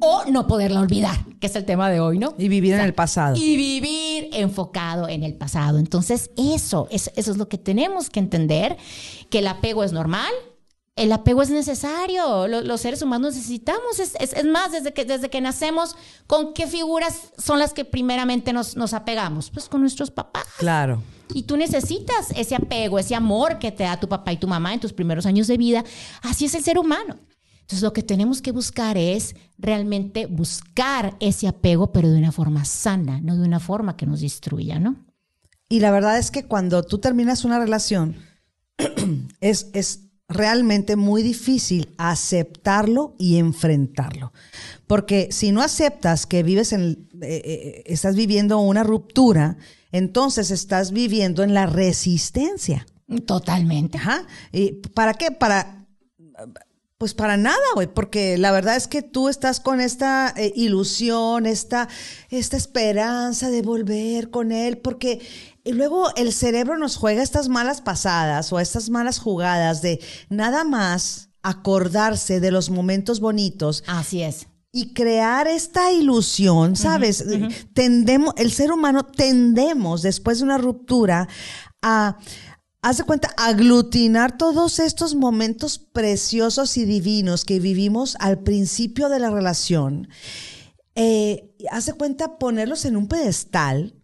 o 0.00 0.24
no 0.30 0.46
poderla 0.46 0.80
olvidar, 0.80 1.24
que 1.40 1.48
es 1.48 1.56
el 1.56 1.64
tema 1.64 1.90
de 1.90 1.98
hoy, 1.98 2.18
¿no? 2.20 2.34
Y 2.38 2.46
vivir 2.48 2.74
en 2.74 2.80
el 2.82 2.94
pasado. 2.94 3.34
Y 3.36 3.56
vivir 3.56 4.28
enfocado 4.32 5.08
en 5.08 5.24
el 5.24 5.34
pasado. 5.34 5.78
Entonces, 5.78 6.30
eso, 6.36 6.86
es, 6.90 7.10
eso 7.16 7.32
es 7.32 7.36
lo 7.36 7.48
que 7.48 7.58
tenemos 7.58 8.10
que 8.10 8.20
entender, 8.20 8.76
que 9.28 9.40
el 9.40 9.46
apego 9.48 9.82
es 9.82 9.92
normal. 9.92 10.32
El 10.96 11.10
apego 11.10 11.42
es 11.42 11.50
necesario, 11.50 12.46
lo- 12.46 12.60
los 12.60 12.80
seres 12.80 13.02
humanos 13.02 13.34
necesitamos, 13.34 13.98
es, 13.98 14.14
es- 14.20 14.34
es 14.34 14.44
más, 14.44 14.70
desde 14.70 14.92
que, 14.92 15.04
desde 15.04 15.30
que 15.30 15.40
nacemos, 15.40 15.96
¿con 16.28 16.54
qué 16.54 16.68
figuras 16.68 17.32
son 17.36 17.58
las 17.58 17.72
que 17.72 17.84
primeramente 17.84 18.52
nos, 18.52 18.76
nos 18.76 18.94
apegamos? 18.94 19.50
Pues 19.50 19.68
con 19.68 19.80
nuestros 19.80 20.12
papás. 20.12 20.44
Claro. 20.58 21.02
Y 21.32 21.44
tú 21.44 21.56
necesitas 21.56 22.30
ese 22.36 22.54
apego, 22.54 22.98
ese 22.98 23.14
amor 23.14 23.58
que 23.58 23.72
te 23.72 23.84
da 23.84 23.98
tu 23.98 24.08
papá 24.08 24.32
y 24.32 24.36
tu 24.36 24.46
mamá 24.46 24.74
en 24.74 24.80
tus 24.80 24.92
primeros 24.92 25.26
años 25.26 25.46
de 25.46 25.56
vida. 25.56 25.84
Así 26.22 26.44
es 26.44 26.54
el 26.54 26.62
ser 26.62 26.78
humano. 26.78 27.16
Entonces 27.60 27.82
lo 27.82 27.94
que 27.94 28.02
tenemos 28.02 28.42
que 28.42 28.52
buscar 28.52 28.98
es 28.98 29.34
realmente 29.56 30.26
buscar 30.26 31.16
ese 31.18 31.48
apego, 31.48 31.92
pero 31.92 32.10
de 32.10 32.18
una 32.18 32.30
forma 32.30 32.66
sana, 32.66 33.20
no 33.22 33.36
de 33.36 33.46
una 33.46 33.58
forma 33.58 33.96
que 33.96 34.04
nos 34.04 34.20
destruya, 34.20 34.78
¿no? 34.78 34.96
Y 35.70 35.80
la 35.80 35.90
verdad 35.90 36.18
es 36.18 36.30
que 36.30 36.44
cuando 36.44 36.82
tú 36.82 36.98
terminas 36.98 37.44
una 37.44 37.58
relación, 37.58 38.16
es, 39.40 39.70
es 39.72 40.00
realmente 40.28 40.96
muy 40.96 41.22
difícil 41.22 41.94
aceptarlo 41.96 43.14
y 43.18 43.38
enfrentarlo. 43.38 44.32
Porque 44.86 45.28
si 45.30 45.52
no 45.52 45.62
aceptas 45.62 46.26
que 46.26 46.42
vives 46.42 46.72
en, 46.72 47.08
eh, 47.22 47.42
eh, 47.44 47.82
estás 47.86 48.14
viviendo 48.14 48.58
una 48.58 48.82
ruptura, 48.82 49.56
entonces 49.94 50.50
estás 50.50 50.90
viviendo 50.90 51.44
en 51.44 51.54
la 51.54 51.66
resistencia. 51.66 52.84
Totalmente. 53.26 53.96
Ajá. 53.96 54.26
¿Y 54.50 54.72
para 54.72 55.14
qué? 55.14 55.30
Para 55.30 55.86
pues 56.98 57.14
para 57.14 57.36
nada, 57.36 57.62
güey, 57.74 57.86
porque 57.86 58.36
la 58.38 58.50
verdad 58.50 58.74
es 58.76 58.88
que 58.88 59.02
tú 59.02 59.28
estás 59.28 59.60
con 59.60 59.80
esta 59.80 60.32
eh, 60.36 60.52
ilusión, 60.56 61.46
esta, 61.46 61.88
esta 62.30 62.56
esperanza 62.56 63.50
de 63.50 63.62
volver 63.62 64.30
con 64.30 64.52
él, 64.52 64.78
porque 64.78 65.20
y 65.64 65.72
luego 65.72 66.12
el 66.16 66.32
cerebro 66.32 66.76
nos 66.76 66.96
juega 66.96 67.22
estas 67.22 67.48
malas 67.48 67.80
pasadas 67.80 68.52
o 68.52 68.58
estas 68.58 68.90
malas 68.90 69.20
jugadas 69.20 69.80
de 69.80 70.00
nada 70.28 70.64
más 70.64 71.30
acordarse 71.42 72.40
de 72.40 72.50
los 72.50 72.70
momentos 72.70 73.20
bonitos 73.20 73.84
Así 73.86 74.22
es. 74.22 74.48
Y 74.76 74.92
crear 74.92 75.46
esta 75.46 75.92
ilusión, 75.92 76.74
¿sabes? 76.74 77.24
Tendemos, 77.74 78.34
el 78.36 78.50
ser 78.50 78.72
humano 78.72 79.04
tendemos 79.04 80.02
después 80.02 80.38
de 80.38 80.44
una 80.44 80.58
ruptura 80.58 81.28
a, 81.80 82.18
haz 82.82 82.96
de 82.96 83.04
cuenta, 83.04 83.32
aglutinar 83.36 84.36
todos 84.36 84.80
estos 84.80 85.14
momentos 85.14 85.78
preciosos 85.78 86.76
y 86.76 86.86
divinos 86.86 87.44
que 87.44 87.60
vivimos 87.60 88.16
al 88.18 88.40
principio 88.40 89.08
de 89.08 89.20
la 89.20 89.30
relación. 89.30 90.08
Eh, 90.96 91.54
haz 91.70 91.86
de 91.86 91.92
cuenta 91.92 92.36
ponerlos 92.36 92.84
en 92.84 92.96
un 92.96 93.06
pedestal 93.06 93.94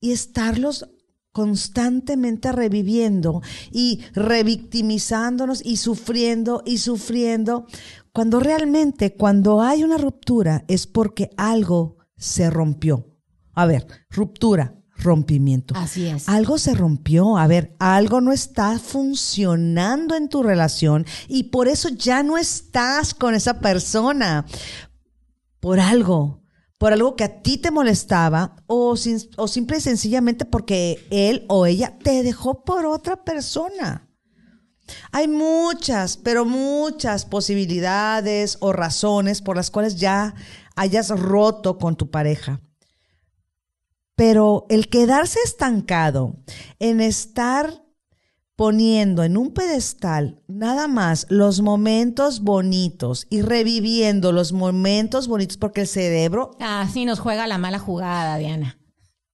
y 0.00 0.12
estarlos 0.12 0.88
constantemente 1.32 2.50
reviviendo 2.52 3.40
y 3.70 4.00
revictimizándonos 4.14 5.64
y 5.64 5.76
sufriendo 5.76 6.62
y 6.66 6.78
sufriendo, 6.78 7.66
cuando 8.12 8.40
realmente 8.40 9.14
cuando 9.14 9.62
hay 9.62 9.84
una 9.84 9.96
ruptura 9.98 10.64
es 10.68 10.86
porque 10.86 11.30
algo 11.36 11.98
se 12.16 12.50
rompió. 12.50 13.06
A 13.54 13.66
ver, 13.66 13.86
ruptura, 14.10 14.76
rompimiento. 14.96 15.74
Así 15.76 16.06
es. 16.06 16.28
Algo 16.28 16.58
se 16.58 16.74
rompió, 16.74 17.36
a 17.38 17.46
ver, 17.46 17.74
algo 17.78 18.20
no 18.20 18.32
está 18.32 18.78
funcionando 18.78 20.14
en 20.14 20.28
tu 20.28 20.42
relación 20.42 21.06
y 21.28 21.44
por 21.44 21.68
eso 21.68 21.88
ya 21.88 22.22
no 22.22 22.36
estás 22.36 23.14
con 23.14 23.34
esa 23.34 23.60
persona. 23.60 24.44
Por 25.60 25.78
algo, 25.80 26.42
por 26.78 26.92
algo 26.92 27.16
que 27.16 27.24
a 27.24 27.42
ti 27.42 27.58
te 27.58 27.70
molestaba 27.70 28.56
o, 28.66 28.96
sin- 28.96 29.28
o 29.36 29.46
simple 29.48 29.78
y 29.78 29.80
sencillamente 29.80 30.44
porque 30.44 31.06
él 31.10 31.44
o 31.48 31.66
ella 31.66 31.98
te 32.02 32.22
dejó 32.22 32.64
por 32.64 32.86
otra 32.86 33.24
persona. 33.24 34.09
Hay 35.12 35.28
muchas, 35.28 36.16
pero 36.16 36.44
muchas 36.44 37.24
posibilidades 37.24 38.58
o 38.60 38.72
razones 38.72 39.42
por 39.42 39.56
las 39.56 39.70
cuales 39.70 39.96
ya 39.96 40.34
hayas 40.76 41.08
roto 41.10 41.78
con 41.78 41.96
tu 41.96 42.10
pareja. 42.10 42.60
Pero 44.14 44.66
el 44.68 44.88
quedarse 44.88 45.38
estancado 45.44 46.36
en 46.78 47.00
estar 47.00 47.82
poniendo 48.56 49.22
en 49.24 49.38
un 49.38 49.54
pedestal 49.54 50.42
nada 50.46 50.86
más 50.86 51.26
los 51.30 51.62
momentos 51.62 52.40
bonitos 52.42 53.26
y 53.30 53.40
reviviendo 53.40 54.32
los 54.32 54.52
momentos 54.52 55.28
bonitos 55.28 55.56
porque 55.56 55.80
el 55.80 55.86
cerebro 55.86 56.50
Así 56.60 57.06
nos 57.06 57.20
juega 57.20 57.46
la 57.46 57.56
mala 57.56 57.78
jugada, 57.78 58.36
Diana. 58.36 58.78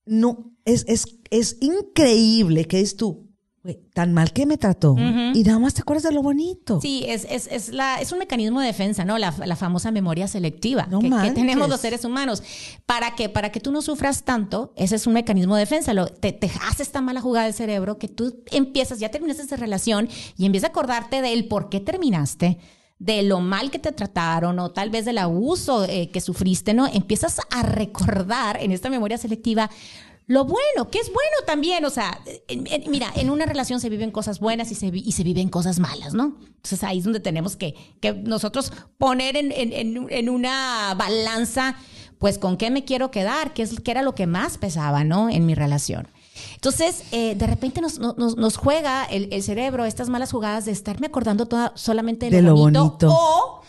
no 0.05 0.53
es, 0.63 0.85
es, 0.87 1.17
es 1.29 1.57
increíble 1.59 2.65
que 2.65 2.79
es 2.79 2.95
tú, 2.95 3.26
tan 3.75 4.13
mal 4.13 4.31
que 4.33 4.45
me 4.45 4.57
trató 4.57 4.95
y 4.97 5.43
nada 5.43 5.59
más 5.59 5.73
te 5.73 5.81
acuerdas 5.81 6.03
de 6.03 6.11
lo 6.11 6.21
bonito. 6.21 6.79
Sí, 6.81 7.05
es, 7.07 7.25
es, 7.29 7.47
es, 7.51 7.69
la, 7.69 7.99
es 8.01 8.11
un 8.11 8.19
mecanismo 8.19 8.59
de 8.61 8.67
defensa, 8.67 9.05
¿no? 9.05 9.17
La, 9.17 9.33
la 9.45 9.55
famosa 9.55 9.91
memoria 9.91 10.27
selectiva 10.27 10.87
No 10.89 10.99
que, 10.99 11.09
que 11.09 11.31
tenemos 11.31 11.69
los 11.69 11.81
seres 11.81 12.05
humanos. 12.05 12.43
¿Para 12.85 13.15
que 13.15 13.29
Para 13.29 13.51
que 13.51 13.59
tú 13.59 13.71
no 13.71 13.81
sufras 13.81 14.23
tanto, 14.23 14.73
ese 14.75 14.95
es 14.95 15.07
un 15.07 15.13
mecanismo 15.13 15.55
de 15.55 15.61
defensa. 15.61 15.93
Lo, 15.93 16.07
te, 16.07 16.31
te 16.31 16.51
hace 16.69 16.83
esta 16.83 17.01
mala 17.01 17.21
jugada 17.21 17.45
del 17.45 17.53
cerebro 17.53 17.97
que 17.97 18.07
tú 18.07 18.43
empiezas, 18.51 18.99
ya 18.99 19.09
terminaste 19.09 19.43
esa 19.43 19.55
relación 19.55 20.09
y 20.37 20.45
empiezas 20.45 20.69
a 20.69 20.71
acordarte 20.71 21.21
del 21.21 21.47
por 21.47 21.69
qué 21.69 21.79
terminaste 21.79 22.57
de 22.99 23.21
lo 23.21 23.41
mal 23.41 23.69
que 23.69 23.79
te 23.79 23.91
trataron 23.91 24.57
o 24.59 24.71
tal 24.71 24.89
vez 24.89 25.05
del 25.05 25.19
abuso 25.19 25.85
eh, 25.85 26.09
que 26.09 26.19
sufriste, 26.19 26.73
¿no? 26.73 26.87
Empiezas 26.87 27.39
a 27.51 27.61
recordar 27.61 28.57
en 28.61 28.71
esta 28.71 28.89
memoria 28.89 29.17
selectiva 29.17 29.69
lo 30.27 30.43
bueno, 30.43 30.89
que 30.91 30.99
es 30.99 31.07
bueno 31.07 31.37
también, 31.45 31.85
o 31.85 31.89
sea, 31.89 32.19
en- 32.49 32.67
en- 32.67 32.91
mira, 32.91 33.11
en 33.15 33.29
una 33.29 33.45
relación 33.45 33.79
se 33.79 33.89
viven 33.89 34.11
cosas 34.11 34.39
buenas 34.41 34.71
y 34.71 34.75
se, 34.75 34.91
vi- 34.91 35.03
y 35.05 35.13
se 35.13 35.23
viven 35.23 35.47
cosas 35.49 35.79
malas, 35.79 36.13
¿no? 36.13 36.35
Entonces 36.47 36.83
ahí 36.83 36.97
es 36.97 37.05
donde 37.05 37.21
tenemos 37.21 37.55
que, 37.55 37.75
que 38.01 38.11
nosotros 38.13 38.73
poner 38.97 39.37
en, 39.37 39.51
en- 39.53 39.71
en- 39.71 40.07
en 40.09 40.29
una 40.29 40.93
balanza, 40.97 41.75
pues 42.19 42.37
con 42.39 42.57
qué 42.57 42.69
me 42.71 42.83
quiero 42.83 43.09
quedar, 43.09 43.53
qué, 43.53 43.61
es, 43.63 43.79
qué 43.79 43.91
era 43.91 44.01
lo 44.01 44.15
que 44.15 44.27
más 44.27 44.57
pesaba, 44.57 45.03
¿no? 45.05 45.29
En 45.29 45.45
mi 45.45 45.55
relación. 45.55 46.07
Entonces, 46.55 47.03
eh, 47.13 47.35
de 47.35 47.47
repente 47.47 47.79
nos, 47.79 47.97
nos- 47.99 48.35
nos 48.35 48.57
juega 48.57 49.05
el, 49.05 49.29
el 49.31 49.41
cerebro 49.43 49.85
estas 49.85 50.09
malas 50.09 50.31
jugadas 50.31 50.65
de 50.65 50.71
estarme 50.73 51.07
acordando 51.07 51.45
toda, 51.45 51.71
solamente 51.75 52.29
de 52.29 52.35
De 52.37 52.41
lo, 52.41 52.53
bonito, 52.55 52.83
bonito. 52.85 53.07
o 53.11 53.61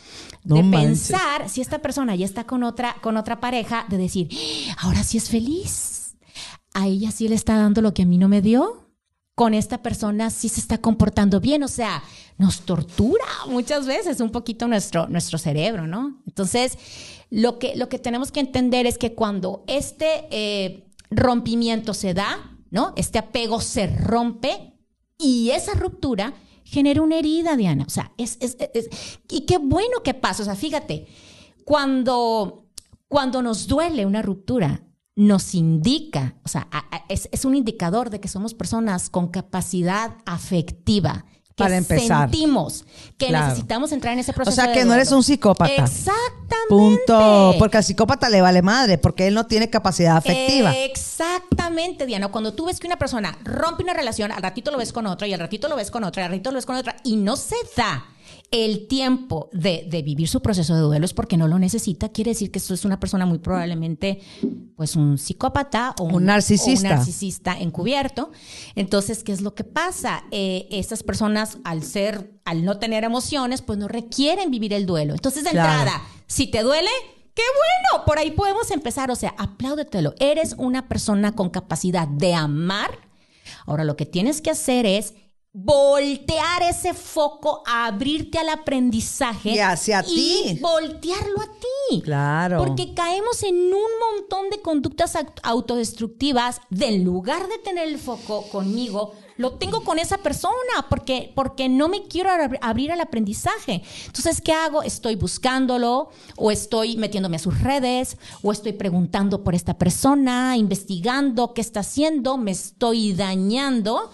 No 0.45 0.57
de 0.57 0.63
manches. 0.65 1.09
pensar 1.13 1.49
si 1.49 1.61
esta 1.61 1.79
persona 1.79 2.17
ya 2.17 2.25
está 2.27 2.45
con 2.45 2.65
otra, 2.65 2.97
con 3.01 3.17
otra 3.17 3.39
pareja, 3.41 3.87
de 3.89 3.97
decir, 3.97 4.29
"Ah, 4.77 4.87
ahora 4.87 5.03
sí 5.05 5.19
es 5.19 5.29
feliz. 5.31 5.98
A 6.79 6.87
ella 6.87 7.11
sí 7.11 7.27
le 7.29 7.35
está 7.35 7.57
dando 7.57 7.83
lo 7.83 7.93
que 7.93 8.03
a 8.03 8.07
mí 8.07 8.19
no 8.19 8.29
me 8.29 8.41
dio. 8.41 8.85
Con 9.35 9.53
esta 9.55 9.83
persona 9.83 10.31
sí 10.31 10.49
se 10.49 10.61
está 10.61 10.79
comportando 10.79 11.41
bien. 11.41 11.63
O 11.65 11.69
sea, 11.69 12.03
nos 12.39 12.61
tortura 12.61 13.25
muchas 13.49 13.87
veces 13.87 14.21
un 14.21 14.31
poquito 14.31 14.69
nuestro, 14.69 15.09
nuestro 15.09 15.39
cerebro, 15.39 15.87
¿no? 15.87 16.23
Entonces, 16.27 16.79
lo 17.31 17.59
que, 17.59 17.75
lo 17.77 17.89
que 17.89 17.99
tenemos 17.99 18.31
que 18.33 18.41
entender 18.41 18.87
es 18.87 18.97
que 18.99 19.15
cuando 19.15 19.65
este 19.67 20.27
eh, 20.31 20.89
rompimiento 21.11 21.95
se 21.95 22.15
da, 22.15 22.57
¿no? 22.71 22.93
Este 22.97 23.19
apego 23.19 23.61
se 23.61 23.87
rompe 23.97 24.75
y 25.19 25.51
esa 25.51 25.75
ruptura 25.75 26.35
genera 26.65 27.03
una 27.03 27.19
herida, 27.19 27.57
Diana. 27.57 27.85
O 27.87 27.91
sea, 27.91 28.13
es, 28.19 28.37
es- 28.41 28.57
es- 28.75 28.89
y 29.29 29.41
qué 29.47 29.59
bueno 29.59 30.03
que 30.05 30.15
pasa. 30.15 30.43
O 30.43 30.47
sea, 30.47 30.55
fíjate, 30.55 31.07
cuando, 31.65 32.67
cuando 33.09 33.43
nos 33.43 33.67
duele 33.67 34.05
una 34.07 34.23
ruptura, 34.23 34.83
nos 35.19 35.55
indica, 35.57 36.37
o 36.45 36.49
sea, 36.49 36.69
a- 36.71 36.85
a- 36.97 37.05
es, 37.09 37.29
es 37.33 37.45
un 37.45 37.57
indicador 37.57 38.09
de 38.09 38.21
que 38.21 38.29
somos 38.29 38.55
personas 38.55 39.11
con 39.11 39.29
capacidad 39.29 40.13
afectiva. 40.27 41.25
Que 41.57 41.65
Para 41.65 41.77
empezar. 41.77 42.31
sentimos 42.31 42.85
que 43.17 43.27
Claro. 43.27 43.47
necesitamos 43.49 43.91
entrar 43.91 44.13
en 44.13 44.21
ese 44.21 44.33
proceso. 44.33 44.55
sea, 44.55 44.69
de 44.69 44.75
que 44.75 44.85
no 44.85 44.95
eres 44.95 45.11
un 45.11 45.25
psicópata. 45.25 45.73
Exactamente. 45.73 46.69
Punto. 46.69 47.55
Porque 47.59 47.79
al 47.79 47.83
psicópata 47.83 48.29
le 48.29 48.41
vale 48.41 48.63
madre, 48.63 48.97
porque 48.97 49.27
él 49.27 49.35
no 49.35 49.47
tiene 49.47 49.69
capacidad 49.69 50.17
afectiva. 50.17 50.73
Exactamente, 50.77 52.07
Diana. 52.07 52.29
Cuando 52.29 52.55
tú 52.55 52.67
ves 52.67 52.79
que 52.79 52.87
una 52.87 52.97
persona 52.97 53.37
rompe 53.43 53.83
una 53.83 53.93
relación, 53.95 54.31
al 54.31 54.41
ratito 54.41 54.71
lo 54.71 54.79
ves 54.79 54.93
con 54.93 55.07
otra 55.07 55.27
y 55.27 55.33
al 55.35 55.41
ratito 55.41 55.69
lo 55.69 55.75
ves 55.75 55.91
con 55.91 56.05
otra 56.05 56.23
y 56.23 56.25
al 56.27 56.31
ratito 56.31 56.51
lo 56.53 56.55
ves 56.57 56.67
con 56.67 56.77
otra 56.77 56.95
y 57.03 57.17
no 57.17 57.35
se 57.37 57.57
da 57.77 58.05
el 58.51 58.87
tiempo 58.89 59.51
de, 59.53 59.87
de 59.91 60.03
vivir 60.03 60.27
su 60.29 60.41
proceso 60.41 60.75
de 60.75 60.81
duelo 60.81 61.05
es 61.05 61.13
porque 61.13 61.37
no 61.37 61.49
lo 61.49 61.59
necesita, 61.59 62.09
quiere 62.11 62.31
decir 62.31 62.51
que 62.51 62.59
eso 62.59 62.73
es 62.73 62.85
una 62.85 62.99
persona 62.99 63.27
muy 63.27 63.39
probablemente 63.39 64.21
pues 64.77 64.97
un 64.97 65.19
psicópata 65.19 65.95
o 65.99 66.05
Un 66.05 66.25
narcisista. 66.27 66.89
o 66.89 66.93
un 66.93 66.97
narcisista 66.97 67.59
encubierto. 67.59 68.31
Entonces, 68.75 69.23
¿qué 69.25 69.33
es 69.33 69.41
lo 69.43 69.55
que 69.55 69.65
pasa? 69.65 70.25
Eh, 70.31 70.67
estas 70.71 71.03
personas 71.03 71.59
al 71.65 71.83
ser, 71.83 72.33
al 72.45 72.65
no 72.65 72.79
tener 72.79 73.05
emociones, 73.05 73.61
pues 73.61 73.79
no 73.79 73.89
requieren 73.89 74.51
vivir 74.51 74.73
el 74.73 74.87
duelo. 74.87 75.15
Entonces, 75.15 75.45
de 75.45 75.51
Claro. 75.51 75.81
entrada, 75.81 76.03
si 76.27 76.47
te 76.47 76.63
duele, 76.63 76.91
qué 77.35 77.43
bueno, 77.93 78.05
por 78.07 78.19
ahí 78.19 78.31
podemos 78.31 78.71
empezar. 78.71 79.11
O 79.11 79.17
sea, 79.17 79.35
apláudetelo. 79.37 80.15
Eres 80.21 80.55
una 80.59 80.89
persona 80.89 81.33
con 81.35 81.51
capacidad 81.51 82.07
de 82.09 82.35
amar. 82.35 82.91
Ahora, 83.67 83.85
lo 83.85 83.97
que 83.97 84.07
tienes 84.07 84.41
que 84.41 84.51
hacer 84.51 84.87
es 84.87 85.15
voltear 85.53 86.63
ese 86.63 86.95
foco, 86.95 87.63
abrirte 87.67 88.39
al 88.39 88.49
aprendizaje 88.51 89.51
Y 89.51 89.59
hacia 89.59 90.05
y 90.07 90.15
ti. 90.55 90.59
voltearlo 90.61 91.41
a 91.41 91.47
ti. 91.91 92.01
Claro. 92.03 92.59
Porque 92.59 92.95
caemos 92.95 93.43
en 93.43 93.57
un 93.57 93.91
montón 94.17 94.51
de 94.51 94.61
conductas 94.61 95.15
aut- 95.17 95.41
autodestructivas 95.43 96.61
de 96.71 96.89
en 96.89 97.05
lugar 97.05 97.49
de 97.49 97.59
tener 97.59 97.89
el 97.89 97.99
foco 97.99 98.43
conmigo, 98.51 99.15
lo 99.37 99.53
tengo 99.53 99.85
con 99.85 99.99
esa 100.01 100.19
persona 100.19 100.53
porque, 100.91 101.33
porque 101.35 101.69
no 101.69 101.89
me 101.89 102.09
quiero 102.09 102.31
ab- 102.31 102.59
abrir 102.61 102.91
al 102.91 103.01
aprendizaje. 103.01 103.83
Entonces, 104.07 104.41
¿qué 104.41 104.53
hago? 104.53 104.83
Estoy 104.83 105.15
buscándolo 105.15 106.11
o 106.37 106.51
estoy 106.51 106.97
metiéndome 106.97 107.37
a 107.37 107.41
sus 107.41 107.61
redes 107.63 108.17
o 108.43 108.51
estoy 108.53 108.73
preguntando 108.73 109.45
por 109.45 109.55
esta 109.55 109.79
persona, 109.79 110.57
investigando 110.57 111.55
qué 111.55 111.61
está 111.61 111.81
haciendo, 111.81 112.37
me 112.37 112.51
estoy 112.51 113.13
dañando. 113.13 114.11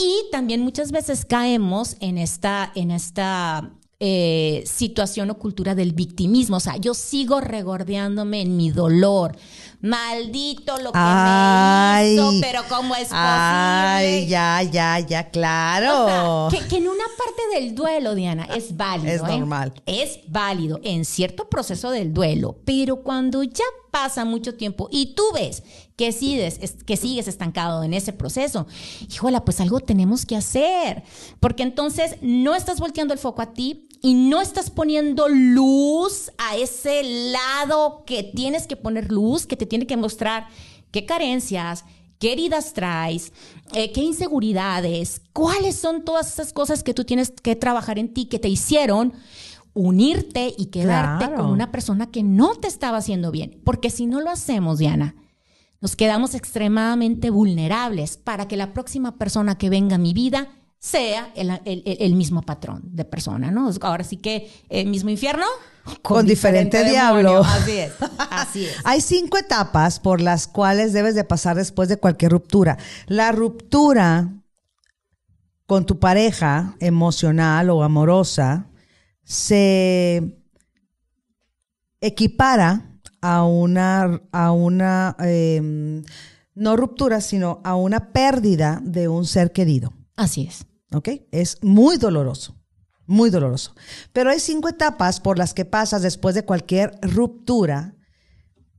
Y 0.00 0.30
también 0.32 0.62
muchas 0.62 0.92
veces 0.92 1.26
caemos 1.26 1.96
en 2.00 2.16
esta, 2.16 2.72
en 2.74 2.90
esta 2.90 3.70
eh, 4.02 4.62
situación 4.64 5.28
o 5.28 5.36
cultura 5.36 5.74
del 5.74 5.92
victimismo. 5.92 6.56
O 6.56 6.60
sea, 6.60 6.78
yo 6.78 6.94
sigo 6.94 7.42
regordeándome 7.42 8.40
en 8.40 8.56
mi 8.56 8.70
dolor. 8.70 9.36
Maldito 9.82 10.78
lo 10.78 10.92
que 10.92 10.98
Ay. 10.98 12.06
me 12.06 12.14
hizo, 12.14 12.32
pero 12.40 12.62
¿cómo 12.70 12.94
es 12.94 13.08
posible? 13.08 13.20
Ay, 13.20 14.26
ya, 14.26 14.62
ya, 14.62 15.00
ya, 15.00 15.28
claro. 15.28 16.46
O 16.46 16.50
sea, 16.50 16.60
que, 16.60 16.66
que 16.66 16.76
en 16.78 16.88
una 16.88 17.04
parte 17.04 17.60
del 17.60 17.74
duelo, 17.74 18.14
Diana, 18.14 18.46
es 18.56 18.74
válido. 18.74 19.12
Es 19.12 19.20
¿eh? 19.20 19.38
normal. 19.38 19.74
Es 19.84 20.20
válido 20.28 20.80
en 20.82 21.04
cierto 21.04 21.50
proceso 21.50 21.90
del 21.90 22.14
duelo, 22.14 22.56
pero 22.64 23.02
cuando 23.02 23.42
ya 23.42 23.64
pasa 23.90 24.24
mucho 24.24 24.54
tiempo 24.54 24.88
y 24.90 25.14
tú 25.14 25.24
ves 25.34 25.62
que 26.00 26.12
sigues, 26.12 26.56
es- 26.62 26.82
que 26.82 26.96
sigues 26.96 27.28
estancado 27.28 27.82
en 27.82 27.92
ese 27.92 28.14
proceso, 28.14 28.66
híjola, 29.12 29.44
pues 29.44 29.60
algo 29.60 29.80
tenemos 29.80 30.24
que 30.24 30.34
hacer, 30.34 31.02
porque 31.40 31.62
entonces 31.62 32.16
no 32.22 32.54
estás 32.54 32.80
volteando 32.80 33.12
el 33.12 33.20
foco 33.20 33.42
a 33.42 33.52
ti 33.52 33.86
y 34.00 34.14
no 34.14 34.40
estás 34.40 34.70
poniendo 34.70 35.28
luz 35.28 36.30
a 36.38 36.56
ese 36.56 37.02
lado 37.32 38.04
que 38.06 38.22
tienes 38.22 38.66
que 38.66 38.76
poner 38.76 39.12
luz, 39.12 39.44
que 39.44 39.56
te 39.58 39.66
tiene 39.66 39.86
que 39.86 39.98
mostrar 39.98 40.46
qué 40.90 41.04
carencias, 41.04 41.84
qué 42.18 42.32
heridas 42.32 42.72
traes, 42.72 43.34
eh, 43.74 43.92
qué 43.92 44.00
inseguridades, 44.00 45.20
cuáles 45.34 45.76
son 45.76 46.02
todas 46.06 46.32
esas 46.32 46.54
cosas 46.54 46.82
que 46.82 46.94
tú 46.94 47.04
tienes 47.04 47.30
que 47.42 47.56
trabajar 47.56 47.98
en 47.98 48.14
ti 48.14 48.24
que 48.24 48.38
te 48.38 48.48
hicieron 48.48 49.12
unirte 49.74 50.54
y 50.56 50.66
quedarte 50.66 51.26
Claro. 51.26 51.42
con 51.42 51.50
una 51.52 51.70
persona 51.70 52.10
que 52.10 52.22
no 52.22 52.54
te 52.54 52.68
estaba 52.68 52.96
haciendo 52.98 53.30
bien. 53.30 53.60
Porque 53.64 53.90
si 53.90 54.06
no 54.06 54.20
lo 54.22 54.30
hacemos, 54.30 54.78
Diana, 54.78 55.14
nos 55.80 55.96
quedamos 55.96 56.34
extremadamente 56.34 57.30
vulnerables 57.30 58.16
para 58.16 58.46
que 58.48 58.56
la 58.56 58.72
próxima 58.72 59.16
persona 59.16 59.56
que 59.56 59.70
venga 59.70 59.96
a 59.96 59.98
mi 59.98 60.12
vida 60.12 60.48
sea 60.78 61.30
el, 61.34 61.50
el- 61.64 61.82
el- 61.84 61.96
el 62.00 62.14
mismo 62.14 62.42
patrón 62.42 62.82
de 62.84 63.04
persona, 63.04 63.50
¿no? 63.50 63.70
Ahora 63.82 64.04
sí 64.04 64.16
que 64.16 64.50
el 64.70 64.86
mismo 64.88 65.10
infierno 65.10 65.44
Con 66.02 66.26
diferente 66.26 66.84
diablo. 66.84 67.42
demonio. 67.42 67.44
Así 67.44 67.72
es, 67.78 67.92
así 68.30 68.64
es. 68.66 68.76
Hay 68.84 69.00
cinco 69.00 69.36
etapas 69.38 70.00
por 70.00 70.20
las 70.20 70.46
cuales 70.46 70.92
debes 70.92 71.14
de 71.14 71.24
pasar 71.24 71.56
después 71.56 71.88
de 71.88 71.98
cualquier 71.98 72.32
ruptura. 72.32 72.78
La 73.06 73.30
ruptura 73.32 74.30
con 75.66 75.86
tu 75.86 75.98
pareja 75.98 76.74
emocional 76.80 77.70
o 77.70 77.82
amorosa 77.82 78.66
se 79.22 80.36
equipara 82.00 82.89
a 83.20 83.44
una, 83.44 84.22
a 84.32 84.52
una 84.52 85.16
eh, 85.20 86.02
no 86.54 86.76
ruptura, 86.76 87.20
sino 87.20 87.60
a 87.64 87.76
una 87.76 88.12
pérdida 88.12 88.80
de 88.84 89.08
un 89.08 89.24
ser 89.26 89.52
querido. 89.52 89.92
Así 90.16 90.42
es. 90.48 90.66
¿Ok? 90.92 91.08
Es 91.30 91.58
muy 91.62 91.96
doloroso, 91.98 92.56
muy 93.06 93.30
doloroso. 93.30 93.74
Pero 94.12 94.30
hay 94.30 94.40
cinco 94.40 94.68
etapas 94.68 95.20
por 95.20 95.38
las 95.38 95.54
que 95.54 95.64
pasas 95.64 96.02
después 96.02 96.34
de 96.34 96.44
cualquier 96.44 96.98
ruptura 97.02 97.94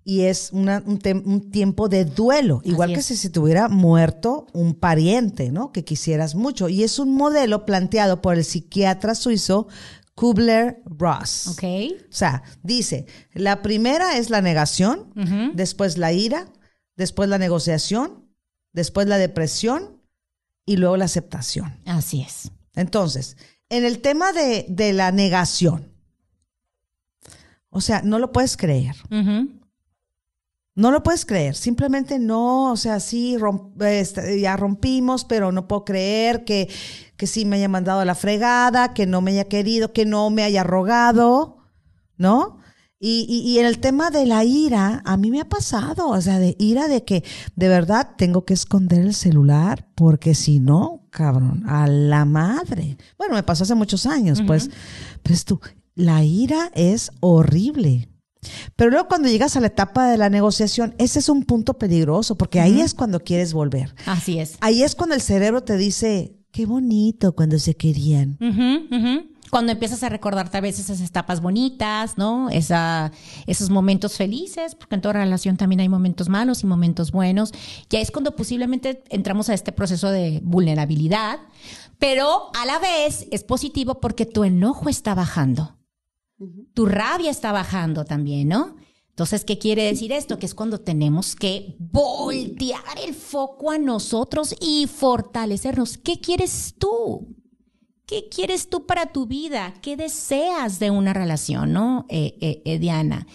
y 0.03 0.21
es 0.21 0.49
una- 0.51 0.83
un, 0.85 1.51
tiempo 1.51 1.87
de 1.87 2.05
duelo, 2.05 2.59
igual 2.63 2.89
Así 2.89 2.93
que 2.95 2.99
es. 3.01 3.05
si 3.05 3.15
se 3.15 3.29
te 3.29 3.39
hubiera 3.39 3.69
muerto 3.69 4.47
un 4.51 4.73
pariente, 4.73 5.51
¿no? 5.51 5.71
Que 5.71 5.85
quisieras 5.85 6.33
mucho. 6.35 6.69
Y 6.69 6.83
es 6.83 6.97
un 6.99 7.13
modelo 7.15 7.65
planteado 7.65 8.21
por 8.21 8.35
el 8.35 8.43
psiquiatra 8.43 9.13
suizo 9.15 9.67
Kubler-Ross. 10.21 11.47
¿Ok? 11.47 11.63
O 11.63 12.13
sea, 12.13 12.43
dice, 12.61 13.07
la 13.33 13.63
primera 13.63 14.19
es 14.19 14.29
la 14.29 14.39
negación, 14.39 15.11
después 15.55 15.97
la 15.97 16.13
ira, 16.13 16.45
después 16.95 17.27
la 17.27 17.39
negociación, 17.39 18.29
después 18.71 19.07
la 19.07 19.17
depresión 19.17 19.99
y 20.63 20.77
luego 20.77 20.95
la 20.95 21.05
aceptación. 21.05 21.75
Así 21.87 22.21
es. 22.21 22.51
Entonces, 22.75 23.35
en 23.69 23.83
el 23.83 23.99
tema 24.01 24.31
de, 24.31 24.67
de 24.69 24.93
la 24.93 25.11
negación, 25.11 25.91
o 27.71 27.81
sea, 27.81 28.03
no 28.03 28.19
lo 28.19 28.31
puedes 28.31 28.57
creer. 28.57 28.95
Ujú. 29.09 29.59
No 30.73 30.89
lo 30.91 31.03
puedes 31.03 31.25
creer, 31.25 31.55
simplemente 31.55 32.17
no, 32.17 32.71
o 32.71 32.77
sea, 32.77 32.99
sí, 33.01 33.35
rom- 33.37 33.73
este, 33.83 34.39
ya 34.39 34.55
rompimos, 34.55 35.25
pero 35.25 35.51
no 35.51 35.67
puedo 35.67 35.83
creer 35.83 36.45
que, 36.45 36.69
que 37.17 37.27
sí 37.27 37.43
me 37.43 37.57
haya 37.57 37.67
mandado 37.67 37.99
a 37.99 38.05
la 38.05 38.15
fregada, 38.15 38.93
que 38.93 39.05
no 39.05 39.19
me 39.19 39.31
haya 39.31 39.45
querido, 39.49 39.91
que 39.91 40.05
no 40.05 40.29
me 40.29 40.43
haya 40.43 40.63
rogado, 40.63 41.57
¿no? 42.17 42.57
Y, 43.03 43.25
y, 43.27 43.39
y 43.51 43.59
en 43.59 43.65
el 43.65 43.79
tema 43.79 44.11
de 44.11 44.25
la 44.27 44.43
ira, 44.45 45.01
a 45.05 45.17
mí 45.17 45.29
me 45.31 45.41
ha 45.41 45.49
pasado, 45.49 46.07
o 46.07 46.21
sea, 46.21 46.37
de 46.39 46.55
ira 46.59 46.87
de 46.87 47.03
que 47.03 47.23
de 47.55 47.67
verdad 47.67 48.11
tengo 48.15 48.45
que 48.45 48.53
esconder 48.53 49.01
el 49.01 49.15
celular, 49.15 49.89
porque 49.95 50.35
si 50.35 50.59
no, 50.59 51.07
cabrón, 51.09 51.63
a 51.67 51.87
la 51.87 52.25
madre. 52.25 52.97
Bueno, 53.17 53.33
me 53.33 53.43
pasó 53.43 53.63
hace 53.63 53.73
muchos 53.75 54.05
años, 54.05 54.41
pues, 54.45 54.69
pues 55.23 55.43
tú, 55.45 55.59
la 55.95 56.23
ira 56.23 56.71
es 56.75 57.11
horrible. 57.21 58.07
Pero 58.75 58.89
luego 58.89 59.07
cuando 59.07 59.29
llegas 59.29 59.55
a 59.55 59.59
la 59.59 59.67
etapa 59.67 60.09
de 60.09 60.17
la 60.17 60.29
negociación, 60.29 60.95
ese 60.97 61.19
es 61.19 61.29
un 61.29 61.43
punto 61.43 61.75
peligroso, 61.75 62.35
porque 62.35 62.59
ahí 62.59 62.81
es 62.81 62.93
cuando 62.93 63.19
quieres 63.19 63.53
volver. 63.53 63.93
Así 64.05 64.39
es. 64.39 64.57
Ahí 64.61 64.83
es 64.83 64.95
cuando 64.95 65.15
el 65.15 65.21
cerebro 65.21 65.61
te 65.61 65.77
dice, 65.77 66.35
qué 66.51 66.65
bonito 66.65 67.33
cuando 67.33 67.59
se 67.59 67.75
querían. 67.75 68.37
Cuando 69.51 69.73
empiezas 69.73 70.01
a 70.03 70.09
recordarte 70.09 70.57
a 70.57 70.61
veces 70.61 70.89
esas 70.89 71.07
etapas 71.07 71.41
bonitas, 71.41 72.17
¿no? 72.17 72.49
Esa, 72.49 73.11
esos 73.47 73.69
momentos 73.69 74.15
felices, 74.15 74.75
porque 74.75 74.95
en 74.95 75.01
toda 75.01 75.13
relación 75.13 75.57
también 75.57 75.81
hay 75.81 75.89
momentos 75.89 76.29
malos 76.29 76.63
y 76.63 76.67
momentos 76.67 77.11
buenos. 77.11 77.51
Ya 77.89 77.99
es 77.99 78.11
cuando 78.11 78.35
posiblemente 78.35 79.03
entramos 79.09 79.49
a 79.49 79.53
este 79.53 79.73
proceso 79.73 80.09
de 80.09 80.39
vulnerabilidad, 80.41 81.39
pero 81.99 82.49
a 82.59 82.65
la 82.65 82.79
vez 82.79 83.27
es 83.29 83.43
positivo 83.43 83.99
porque 83.99 84.25
tu 84.25 84.45
enojo 84.45 84.87
está 84.87 85.15
bajando. 85.15 85.75
Tu 86.73 86.85
rabia 86.85 87.31
está 87.31 87.51
bajando 87.51 88.05
también, 88.05 88.49
¿no? 88.49 88.75
Entonces, 89.09 89.45
¿qué 89.45 89.57
quiere 89.57 89.83
decir 89.83 90.11
esto? 90.11 90.39
Que 90.39 90.45
es 90.45 90.55
cuando 90.55 90.79
tenemos 90.79 91.35
que 91.35 91.75
voltear 91.77 92.97
el 93.05 93.13
foco 93.13 93.69
a 93.69 93.77
nosotros 93.77 94.55
y 94.59 94.87
fortalecernos. 94.87 95.97
¿Qué 95.97 96.19
quieres 96.19 96.75
tú? 96.79 97.35
¿Qué 98.05 98.29
quieres 98.29 98.69
tú 98.69 98.85
para 98.85 99.11
tu 99.11 99.27
vida? 99.27 99.73
¿Qué 99.81 99.95
deseas 99.95 100.79
de 100.79 100.91
una 100.91 101.13
relación, 101.13 101.71
no, 101.71 102.05
eh, 102.09 102.37
eh, 102.41 102.61
eh, 102.65 102.79
Diana? 102.79 103.27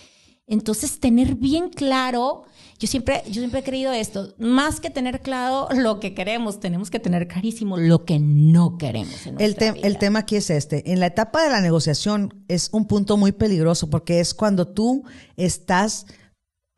Entonces, 0.48 1.00
tener 1.00 1.34
bien 1.34 1.70
claro, 1.70 2.44
yo 2.78 2.86
siempre, 2.86 3.22
yo 3.26 3.34
siempre 3.34 3.60
he 3.60 3.64
creído 3.64 3.92
esto, 3.92 4.34
más 4.38 4.78
que 4.80 4.90
tener 4.90 5.20
claro 5.20 5.66
lo 5.74 5.98
que 5.98 6.14
queremos, 6.14 6.60
tenemos 6.60 6.88
que 6.88 7.00
tener 7.00 7.26
clarísimo 7.26 7.76
lo 7.76 8.04
que 8.04 8.20
no 8.20 8.78
queremos. 8.78 9.26
En 9.26 9.40
El, 9.40 9.56
te- 9.56 9.84
el 9.86 9.98
tema 9.98 10.20
aquí 10.20 10.36
es 10.36 10.50
este. 10.50 10.92
En 10.92 11.00
la 11.00 11.06
etapa 11.06 11.42
de 11.42 11.50
la 11.50 11.60
negociación 11.60 12.44
es 12.46 12.68
un 12.72 12.86
punto 12.86 13.16
muy 13.16 13.32
peligroso 13.32 13.90
porque 13.90 14.20
es 14.20 14.34
cuando 14.34 14.68
tú 14.68 15.02
estás 15.36 16.06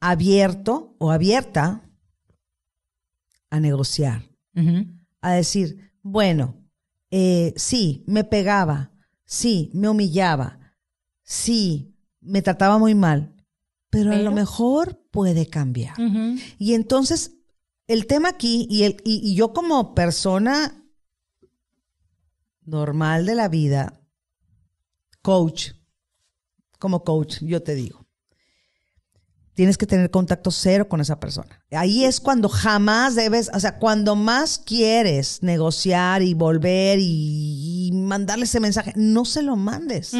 abierto 0.01 0.95
o 0.99 1.11
abierta 1.11 1.83
a 3.51 3.61
negociar. 3.61 4.23
A 5.21 5.33
decir, 5.33 5.93
bueno, 6.03 6.57
eh, 7.11 7.53
sí, 7.57 8.03
me 8.07 8.25
pegaba, 8.25 8.93
sí, 9.25 9.71
me 9.75 9.89
humillaba, 9.89 10.75
sí, 11.23 11.95
me 12.21 12.43
trataba 12.43 12.79
muy 12.79 12.95
mal, 12.95 13.35
pero, 13.91 14.13
a 14.13 14.17
lo 14.17 14.33
mejor 14.33 15.03
puede 15.11 15.49
cambiar. 15.49 15.97
Y 16.59 16.75
entonces, 16.75 17.33
el 17.87 18.07
tema 18.07 18.31
aquí, 18.31 18.67
y, 18.71 18.85
el, 18.85 18.97
y, 19.05 19.21
y 19.31 19.35
yo 19.35 19.53
como 19.53 19.95
persona 19.95 20.85
normal 22.65 23.27
de 23.27 23.35
la 23.35 23.49
vida, 23.49 24.01
coach, 25.23 25.73
como 26.79 27.03
coach, 27.03 27.39
yo 27.41 27.63
te 27.63 27.75
digo, 27.75 28.07
tienes 29.59 29.77
que 29.77 29.87
tener 29.87 30.11
contacto 30.11 30.53
cero 30.53 30.89
con 30.89 31.01
esa 31.01 31.19
persona. 31.19 31.61
Ahí 31.73 32.05
es 32.05 32.21
cuando 32.21 32.49
jamás 32.49 33.17
debes, 33.17 33.51
o 33.53 33.59
sea, 33.59 33.79
cuando 33.79 34.15
más 34.15 34.59
quieres 34.59 35.43
negociar 35.43 36.23
y 36.23 36.35
volver 36.35 37.01
y, 37.01 37.89
y 37.89 37.93
mandarle 37.93 38.45
ese 38.45 38.61
mensaje, 38.61 38.93
no 38.95 39.25
se 39.25 39.43
lo 39.43 39.57
mandes. 39.57 40.13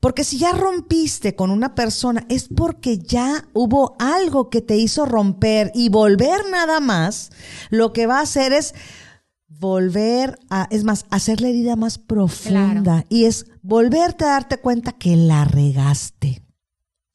Porque 0.00 0.22
si 0.24 0.38
ya 0.38 0.52
rompiste 0.52 1.34
con 1.34 1.50
una 1.50 1.74
persona, 1.74 2.24
es 2.28 2.48
porque 2.54 2.98
ya 2.98 3.48
hubo 3.52 3.96
algo 3.98 4.48
que 4.48 4.60
te 4.62 4.76
hizo 4.76 5.06
romper 5.06 5.72
y 5.74 5.88
volver 5.88 6.48
nada 6.50 6.78
más, 6.80 7.30
lo 7.70 7.92
que 7.92 8.06
va 8.06 8.18
a 8.18 8.22
hacer 8.22 8.52
es 8.52 8.74
volver 9.48 10.38
a, 10.50 10.68
es 10.70 10.84
más, 10.84 11.06
hacer 11.10 11.40
la 11.40 11.48
herida 11.48 11.74
más 11.76 11.98
profunda 11.98 13.04
y 13.08 13.24
es 13.24 13.46
volverte 13.62 14.24
a 14.24 14.28
darte 14.28 14.58
cuenta 14.58 14.92
que 14.92 15.16
la 15.16 15.44
regaste. 15.44 16.42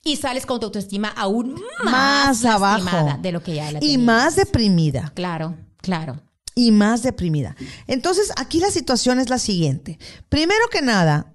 Y 0.03 0.17
sales 0.17 0.45
con 0.45 0.59
tu 0.59 0.65
autoestima 0.65 1.07
aún 1.07 1.55
Más 1.85 2.43
más, 2.43 2.45
abajo. 2.45 3.17
de 3.21 3.31
lo 3.31 3.41
que 3.41 3.55
ya 3.55 3.71
la 3.71 3.79
Y 3.81 3.97
más 3.97 4.35
deprimida. 4.35 5.13
Claro, 5.15 5.55
claro. 5.77 6.19
y 6.55 6.71
más 6.71 7.01
deprimida. 7.03 7.55
Entonces, 7.87 8.31
aquí 8.35 8.59
la 8.59 8.69
situación 8.69 9.19
es 9.19 9.29
la 9.29 9.39
siguiente. 9.39 9.97
Primero 10.27 10.67
que 10.69 10.81
nada, 10.81 11.33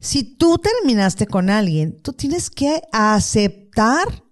si 0.00 0.24
tú 0.24 0.58
terminaste 0.58 1.26
con 1.26 1.50
alguien, 1.50 2.00
tú 2.02 2.12
tienes 2.12 2.50
que 2.50 2.82
aceptar 2.90 4.24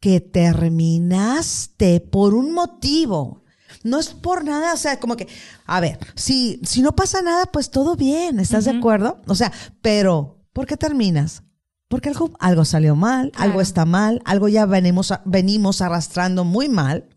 que 0.00 0.20
terminaste 0.20 2.00
por 2.00 2.34
un 2.34 2.52
motivo. 2.52 3.44
no 3.84 3.98
es 3.98 4.08
por 4.10 4.44
nada, 4.44 4.74
o 4.74 4.76
sea, 4.76 4.98
como 5.00 5.16
que, 5.16 5.28
a 5.66 5.80
ver, 5.80 5.98
si, 6.14 6.60
si 6.64 6.82
no 6.82 6.92
pasa 6.92 7.22
nada, 7.22 7.46
pues 7.46 7.70
todo 7.70 7.96
bien, 7.96 8.38
¿estás 8.40 8.64
de 8.64 8.72
acuerdo? 8.72 9.20
O 9.26 9.34
sea, 9.34 9.52
pero, 9.80 10.44
¿por 10.52 10.66
qué 10.66 10.76
terminas? 10.76 11.42
Porque 11.88 12.08
algo, 12.08 12.30
algo 12.38 12.64
salió 12.64 12.96
mal, 12.96 13.32
algo 13.36 13.60
está 13.60 13.84
mal, 13.84 14.22
algo 14.24 14.48
ya 14.48 14.66
venimos, 14.66 15.12
venimos 15.24 15.82
arrastrando 15.82 16.44
muy 16.44 16.68
mal. 16.68 17.08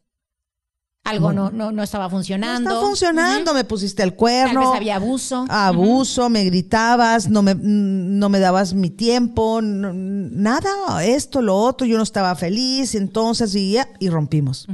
Algo 1.06 1.32
no, 1.32 1.52
no, 1.52 1.72
no 1.72 1.84
estaba 1.84 2.06
No 2.06 2.10
funcionando. 2.10 2.70
está 2.70 2.82
funcionando, 2.82 3.54
me 3.54 3.64
pusiste 3.64 4.02
el 4.04 4.10
Tal 4.10 4.18
cuerno. 4.18 4.60
vez 4.62 4.70
había 4.76 4.96
abuso. 4.96 5.46
abuso, 5.50 6.30
me 6.30 6.44
gritabas, 6.44 7.30
no 7.30 7.44
me, 7.44 7.54
no 7.56 8.28
me 8.30 8.40
dabas 8.40 8.74
mi 8.74 8.90
tiempo, 8.90 9.62
no- 9.62 9.94
nada, 9.94 11.06
esto, 11.06 11.42
lo 11.44 11.56
otro, 11.58 11.86
yo 11.86 11.98
no 11.98 12.04
estaba 12.04 12.36
feliz, 12.36 12.96
entonces 12.96 13.54
y 13.56 13.78
y 14.00 14.10
rompimos. 14.10 14.68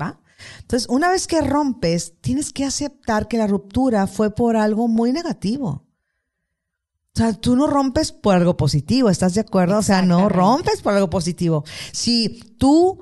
¿va? 0.00 0.18
Entonces, 0.62 0.88
una 0.88 1.10
vez 1.10 1.26
que 1.26 1.40
rompes, 1.42 2.14
tienes 2.22 2.52
que 2.52 2.64
aceptar 2.64 3.28
que 3.28 3.36
la 3.38 3.46
ruptura 3.46 4.06
fue 4.06 4.34
por 4.34 4.56
algo 4.56 4.88
muy 4.88 5.12
negativo. 5.12 5.84
O 7.14 7.18
sea, 7.18 7.32
tú 7.34 7.56
no 7.56 7.66
rompes 7.66 8.12
por 8.12 8.36
algo 8.36 8.56
positivo, 8.56 9.10
¿estás 9.10 9.34
de 9.34 9.40
acuerdo? 9.40 9.78
O 9.78 9.82
sea, 9.82 10.02
no 10.02 10.28
rompes 10.28 10.80
por 10.82 10.94
algo 10.94 11.10
positivo. 11.10 11.64
Si 11.92 12.40
tú 12.58 13.00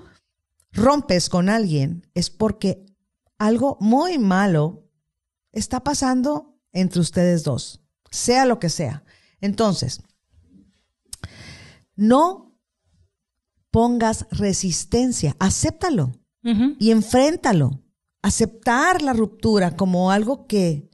rompes 0.76 1.28
con 1.28 1.48
alguien, 1.48 2.06
es 2.14 2.30
porque 2.30 2.86
algo 3.38 3.76
muy 3.80 4.18
malo 4.18 4.88
está 5.52 5.82
pasando 5.82 6.58
entre 6.72 7.00
ustedes 7.00 7.42
dos, 7.42 7.80
sea 8.10 8.46
lo 8.46 8.58
que 8.58 8.68
sea. 8.68 9.04
Entonces, 9.40 10.00
no 11.94 12.56
pongas 13.70 14.26
resistencia, 14.30 15.36
acéptalo 15.38 16.12
y 16.78 16.92
enfréntalo. 16.92 17.82
Aceptar 18.22 19.02
la 19.02 19.12
ruptura 19.12 19.76
como 19.76 20.10
algo 20.10 20.46
que 20.46 20.88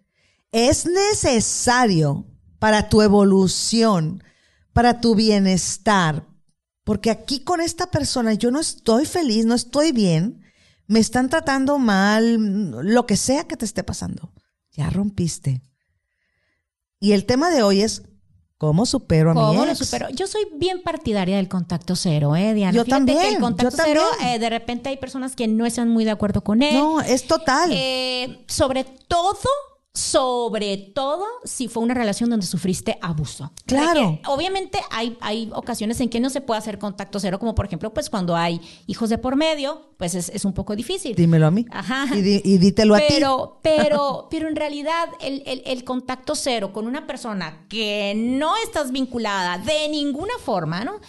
es 0.50 0.86
necesario 0.86 2.26
para 2.58 2.88
tu 2.88 3.02
evolución, 3.02 4.22
para 4.72 5.00
tu 5.00 5.14
bienestar, 5.14 6.26
porque 6.84 7.10
aquí 7.10 7.40
con 7.40 7.60
esta 7.60 7.90
persona 7.90 8.34
yo 8.34 8.50
no 8.50 8.60
estoy 8.60 9.06
feliz, 9.06 9.44
no 9.44 9.54
estoy 9.54 9.92
bien, 9.92 10.42
me 10.86 10.98
están 11.00 11.28
tratando 11.28 11.78
mal, 11.78 12.70
lo 12.70 13.06
que 13.06 13.16
sea 13.16 13.44
que 13.44 13.56
te 13.56 13.64
esté 13.64 13.82
pasando. 13.84 14.32
Ya 14.72 14.90
rompiste. 14.90 15.62
Y 16.98 17.12
el 17.12 17.24
tema 17.26 17.50
de 17.50 17.62
hoy 17.62 17.82
es 17.82 18.02
¿cómo 18.58 18.86
supero 18.86 19.32
a 19.32 19.34
mi 19.34 19.40
¿Cómo 19.40 19.64
lo 19.64 19.72
ex? 19.72 19.78
supero? 19.78 20.08
Yo 20.10 20.26
soy 20.26 20.46
bien 20.56 20.82
partidaria 20.82 21.36
del 21.36 21.48
contacto 21.48 21.96
cero, 21.96 22.36
¿eh, 22.36 22.54
Diana? 22.54 22.76
Yo 22.76 22.84
Fíjate 22.84 23.06
que 23.06 23.12
también, 23.12 23.34
el 23.34 23.40
contacto 23.40 23.76
yo 23.76 23.82
cero, 23.84 24.02
también. 24.12 24.34
eh, 24.34 24.38
de 24.38 24.50
repente 24.50 24.88
hay 24.88 24.96
personas 24.96 25.34
que 25.34 25.48
no 25.48 25.66
están 25.66 25.88
muy 25.88 26.04
de 26.04 26.12
acuerdo 26.12 26.42
con 26.44 26.62
él. 26.62 26.74
No, 26.74 27.00
es 27.00 27.26
total. 27.26 27.70
Eh, 27.72 28.44
sobre 28.48 28.84
todo, 28.84 29.36
sobre 29.94 30.78
todo, 30.78 31.24
si 31.44 31.68
fue 31.68 31.82
una 31.82 31.92
relación 31.92 32.30
donde 32.30 32.46
sufriste 32.46 32.98
abuso. 33.02 33.52
Claro. 33.66 34.18
Porque, 34.22 34.22
obviamente 34.28 34.78
hay, 34.90 35.18
hay 35.20 35.50
ocasiones 35.54 36.00
en 36.00 36.08
que 36.08 36.18
no 36.18 36.30
se 36.30 36.40
puede 36.40 36.58
hacer 36.58 36.78
contacto 36.78 37.20
cero, 37.20 37.38
como 37.38 37.54
por 37.54 37.66
ejemplo, 37.66 37.92
pues 37.92 38.08
cuando 38.08 38.34
hay 38.34 38.60
hijos 38.86 39.10
de 39.10 39.18
por 39.18 39.36
medio, 39.36 39.90
pues 39.98 40.14
es, 40.14 40.30
es 40.30 40.44
un 40.46 40.54
poco 40.54 40.74
difícil. 40.76 41.14
Dímelo 41.14 41.46
a 41.46 41.50
mí. 41.50 41.66
Ajá. 41.70 42.06
Y, 42.16 42.22
di- 42.22 42.40
y 42.42 42.56
dítelo 42.58 42.94
a 42.94 43.00
ti. 43.00 43.04
Pero, 43.10 43.58
pero, 43.62 44.28
pero 44.30 44.48
en 44.48 44.56
realidad 44.56 45.08
el, 45.20 45.42
el- 45.46 45.62
el 45.66 45.84
contacto 45.84 46.34
cero 46.34 46.72
con 46.72 46.86
una 46.86 47.06
persona 47.06 47.66
que 47.68 48.14
no 48.16 48.54
estás 48.64 48.92
vinculada 48.92 49.58
de 49.58 49.88
ninguna 49.90 50.32
forma, 50.42 50.84
¿no? 50.84 51.00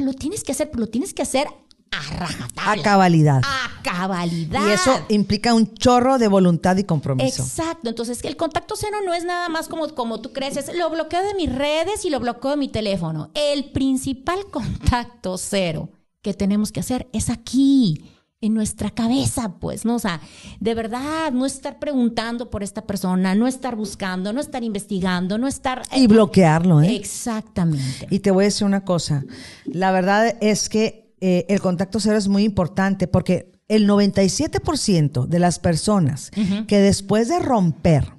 Lo 0.00 0.12
tienes 0.12 0.44
que 0.44 0.52
hacer, 0.52 0.70
pero 0.70 0.80
lo 0.82 0.88
tienes 0.88 1.14
que 1.14 1.22
hacer 1.22 1.48
a 1.90 2.72
A 2.72 2.82
cabalidad. 2.82 3.40
A 3.44 3.82
cabalidad. 3.82 4.66
Y 4.68 4.72
eso 4.72 5.00
implica 5.08 5.54
un 5.54 5.74
chorro 5.74 6.18
de 6.18 6.28
voluntad 6.28 6.76
y 6.76 6.84
compromiso. 6.84 7.42
Exacto, 7.42 7.88
entonces 7.88 8.22
el 8.24 8.36
contacto 8.36 8.74
cero 8.76 8.98
no 9.04 9.14
es 9.14 9.24
nada 9.24 9.48
más 9.48 9.68
como, 9.68 9.88
como 9.94 10.20
tú 10.20 10.32
crees, 10.32 10.56
es 10.56 10.74
lo 10.76 10.90
bloqueo 10.90 11.22
de 11.22 11.34
mis 11.34 11.54
redes 11.54 12.04
y 12.04 12.10
lo 12.10 12.20
bloqueo 12.20 12.52
de 12.52 12.56
mi 12.56 12.68
teléfono. 12.68 13.30
El 13.34 13.70
principal 13.70 14.46
contacto 14.50 15.38
cero 15.38 15.90
que 16.22 16.34
tenemos 16.34 16.72
que 16.72 16.80
hacer 16.80 17.08
es 17.12 17.30
aquí, 17.30 18.02
en 18.40 18.54
nuestra 18.54 18.90
cabeza, 18.90 19.56
pues, 19.58 19.84
¿no? 19.84 19.96
O 19.96 19.98
sea, 19.98 20.20
de 20.60 20.74
verdad, 20.74 21.32
no 21.32 21.44
estar 21.44 21.78
preguntando 21.80 22.50
por 22.50 22.62
esta 22.62 22.86
persona, 22.86 23.34
no 23.34 23.48
estar 23.48 23.74
buscando, 23.74 24.32
no 24.32 24.40
estar 24.40 24.62
investigando, 24.62 25.38
no 25.38 25.48
estar... 25.48 25.82
Y 25.92 26.06
bloquearlo, 26.06 26.80
¿eh? 26.80 26.94
Exactamente. 26.94 28.06
Y 28.10 28.20
te 28.20 28.30
voy 28.30 28.44
a 28.44 28.46
decir 28.46 28.64
una 28.64 28.84
cosa. 28.84 29.24
La 29.64 29.90
verdad 29.90 30.36
es 30.40 30.68
que 30.68 31.07
eh, 31.20 31.46
el 31.48 31.60
contacto 31.60 32.00
cero 32.00 32.16
es 32.16 32.28
muy 32.28 32.44
importante 32.44 33.06
porque 33.08 33.52
el 33.68 33.86
97% 33.88 35.26
de 35.26 35.38
las 35.38 35.58
personas 35.58 36.30
que 36.66 36.78
después 36.78 37.28
de 37.28 37.38
romper 37.38 38.12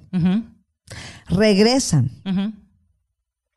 regresan, 1.28 2.10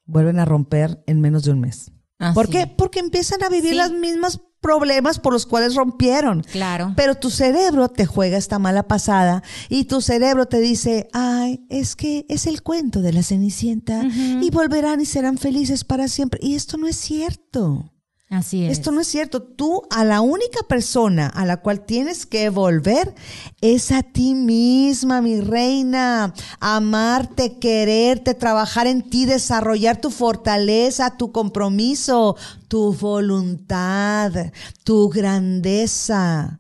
vuelven 0.06 0.40
a 0.40 0.46
romper 0.46 1.04
en 1.08 1.22
menos 1.22 1.44
de 1.44 1.52
un 1.52 1.60
mes. 1.62 1.92
Así 2.20 2.34
¿Por 2.36 2.50
qué? 2.50 2.68
Porque 2.68 3.00
empiezan 3.00 3.44
a 3.44 3.50
vivir 3.50 3.72
Sí. 3.72 3.78
los 3.78 3.92
mismos 3.92 4.42
problemas 4.62 5.20
por 5.20 5.34
los 5.34 5.46
cuales 5.46 5.76
rompieron. 5.76 6.42
Claro. 6.42 6.94
Pero 6.96 7.16
tu 7.16 7.30
cerebro 7.30 7.90
te 7.90 8.06
juega 8.06 8.38
esta 8.38 8.60
mala 8.60 8.84
pasada 8.88 9.44
y 9.68 9.86
tu 9.86 10.00
cerebro 10.00 10.46
te 10.46 10.60
dice, 10.62 11.10
ay, 11.12 11.66
es 11.70 11.98
que 11.98 12.26
es 12.30 12.48
el 12.48 12.62
cuento 12.64 13.02
de 13.02 13.12
la 13.12 13.24
Cenicienta 13.24 14.04
y 14.06 14.50
volverán 14.52 15.02
y 15.02 15.06
serán 15.06 15.38
felices 15.38 15.84
para 15.84 16.08
siempre. 16.08 16.40
Y 16.42 16.56
esto 16.56 16.78
no 16.78 16.88
es 16.88 16.96
cierto. 16.96 17.93
Así 18.30 18.66
es. 18.66 18.80
Esto 18.80 18.92
no 18.92 19.02
es 19.02 19.08
cierto. 19.08 19.44
Tú 19.44 19.84
a 19.92 20.04
la 20.04 20.22
única 20.22 20.62
persona 20.68 21.28
a 21.28 21.46
la 21.46 21.58
cual 21.58 21.86
tienes 21.86 22.26
que 22.26 22.50
volver 22.50 23.14
es 23.62 23.92
a 23.92 24.02
ti 24.02 24.34
misma, 24.34 25.22
mi 25.22 25.40
reina. 25.40 26.34
Amarte, 26.60 27.60
quererte, 27.60 28.34
trabajar 28.34 28.88
en 28.88 29.08
ti, 29.08 29.26
desarrollar 29.26 30.02
tu 30.02 30.10
fortaleza, 30.10 31.18
tu 31.18 31.32
compromiso, 31.32 32.36
tu 32.68 32.94
voluntad, 32.94 34.32
tu 34.84 35.10
grandeza. 35.10 36.60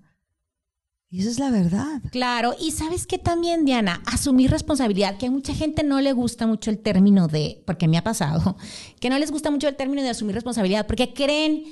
Y 1.13 1.19
esa 1.19 1.29
es 1.29 1.37
la 1.37 1.51
verdad. 1.51 2.01
Claro, 2.11 2.55
y 2.59 2.71
sabes 2.71 3.05
que 3.05 3.19
también, 3.19 3.65
Diana, 3.65 4.01
asumir 4.07 4.49
responsabilidad, 4.49 5.15
que 5.19 5.27
a 5.27 5.31
mucha 5.31 5.53
gente 5.53 5.83
no 5.83 6.01
le 6.01 6.11
gusta 6.11 6.47
mucho 6.47 6.71
el 6.71 6.79
término 6.79 7.27
de, 7.27 7.61
porque 7.67 7.87
me 7.87 7.99
ha 7.99 8.03
pasado, 8.03 8.57
que 8.99 9.11
no 9.11 9.19
les 9.19 9.29
gusta 9.29 9.51
mucho 9.51 9.67
el 9.67 9.75
término 9.75 10.01
de 10.01 10.09
asumir 10.09 10.33
responsabilidad, 10.33 10.87
porque 10.87 11.13
creen 11.13 11.65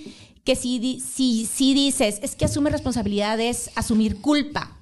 que 0.43 0.55
si, 0.55 0.99
si, 0.99 1.47
si 1.47 1.73
dices, 1.73 2.19
es 2.21 2.35
que 2.35 2.45
asume 2.45 2.69
responsabilidad 2.69 3.39
es 3.39 3.71
asumir 3.75 4.21
culpa. 4.21 4.77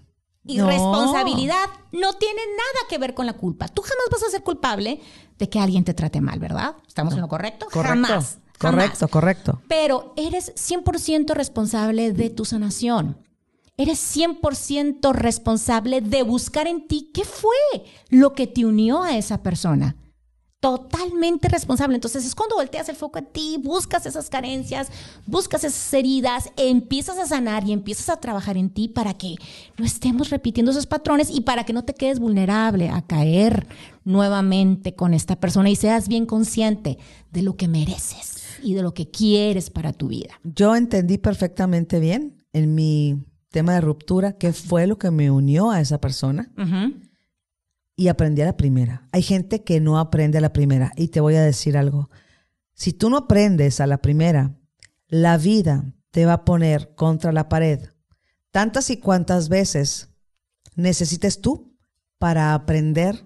Y 0.45 0.57
No. 0.57 0.67
responsabilidad 0.67 1.69
no 1.93 2.11
tiene 2.15 2.41
nada 2.57 2.87
que 2.89 2.97
ver 2.97 3.13
con 3.13 3.27
la 3.27 3.33
culpa. 3.37 3.69
Tú 3.69 3.81
jamás 3.81 4.07
vas 4.11 4.23
a 4.23 4.29
ser 4.29 4.43
culpable 4.43 4.99
de 5.37 5.47
que 5.47 5.57
alguien 5.59 5.85
te 5.85 5.93
trate 5.93 6.19
mal, 6.19 6.37
¿verdad? 6.39 6.75
¿Estamos 6.85 7.13
en 7.13 7.21
lo 7.21 7.29
correcto? 7.29 7.67
Correcto. 7.71 8.07
Jamás. 8.07 8.39
Correcto, 8.57 8.97
jamás. 8.97 9.09
correcto. 9.09 9.61
Pero 9.69 10.13
eres 10.17 10.53
100% 10.55 11.33
responsable 11.33 12.11
de 12.11 12.29
tu 12.29 12.43
sanación. 12.43 13.15
Eres 13.79 14.13
100% 14.17 15.13
responsable 15.13 16.01
de 16.01 16.21
buscar 16.23 16.67
en 16.67 16.85
ti 16.85 17.11
qué 17.13 17.23
fue 17.23 17.55
lo 18.09 18.33
que 18.33 18.45
te 18.45 18.65
unió 18.65 19.03
a 19.03 19.15
esa 19.15 19.41
persona. 19.41 19.95
Totalmente 20.59 21.47
responsable. 21.47 21.95
Entonces 21.95 22.25
es 22.25 22.35
cuando 22.35 22.57
volteas 22.57 22.89
el 22.89 22.97
foco 22.97 23.19
a 23.19 23.21
ti, 23.21 23.55
buscas 23.63 24.05
esas 24.05 24.29
carencias, 24.29 24.89
buscas 25.25 25.63
esas 25.63 25.93
heridas, 25.93 26.51
empiezas 26.57 27.17
a 27.19 27.25
sanar 27.25 27.65
y 27.65 27.71
empiezas 27.71 28.09
a 28.09 28.19
trabajar 28.19 28.57
en 28.57 28.69
ti 28.69 28.89
para 28.89 29.13
que 29.13 29.35
no 29.77 29.85
estemos 29.85 30.29
repitiendo 30.29 30.71
esos 30.71 30.85
patrones 30.85 31.29
y 31.29 31.39
para 31.39 31.63
que 31.63 31.71
no 31.71 31.85
te 31.85 31.93
quedes 31.93 32.19
vulnerable 32.19 32.89
a 32.89 33.01
caer 33.01 33.65
nuevamente 34.03 34.93
con 34.93 35.13
esta 35.13 35.39
persona 35.39 35.69
y 35.69 35.77
seas 35.77 36.09
bien 36.09 36.25
consciente 36.25 36.97
de 37.31 37.43
lo 37.43 37.55
que 37.55 37.69
mereces 37.69 38.57
y 38.61 38.73
de 38.73 38.81
lo 38.81 38.93
que 38.93 39.09
quieres 39.09 39.69
para 39.69 39.93
tu 39.93 40.09
vida. 40.09 40.37
Yo 40.43 40.75
entendí 40.75 41.17
perfectamente 41.17 42.01
bien 42.01 42.35
en 42.51 42.75
mi 42.75 43.23
tema 43.49 43.73
de 43.73 43.81
ruptura 43.81 44.33
qué 44.33 44.53
fue 44.53 44.87
lo 44.87 44.97
que 44.97 45.11
me 45.11 45.31
unió 45.31 45.71
a 45.71 45.81
esa 45.81 45.99
persona. 45.99 46.51
Y 47.95 48.07
aprendí 48.07 48.41
a 48.41 48.45
la 48.45 48.57
primera. 48.57 49.07
Hay 49.11 49.23
gente 49.23 49.63
que 49.63 49.79
no 49.81 49.99
aprende 49.99 50.37
a 50.37 50.41
la 50.41 50.53
primera 50.53 50.93
y 50.95 51.09
te 51.09 51.19
voy 51.19 51.35
a 51.35 51.43
decir 51.43 51.77
algo. 51.77 52.09
Si 52.73 52.93
tú 52.93 53.09
no 53.09 53.17
aprendes 53.17 53.81
a 53.81 53.87
la 53.87 53.97
primera, 53.97 54.55
la 55.07 55.37
vida 55.37 55.83
te 56.11 56.25
va 56.25 56.33
a 56.33 56.45
poner 56.45 56.95
contra 56.95 57.31
la 57.31 57.49
pared 57.49 57.89
tantas 58.51 58.89
y 58.89 58.97
cuantas 58.97 59.49
veces 59.49 60.09
necesites 60.75 61.41
tú 61.41 61.75
para 62.17 62.53
aprender 62.53 63.25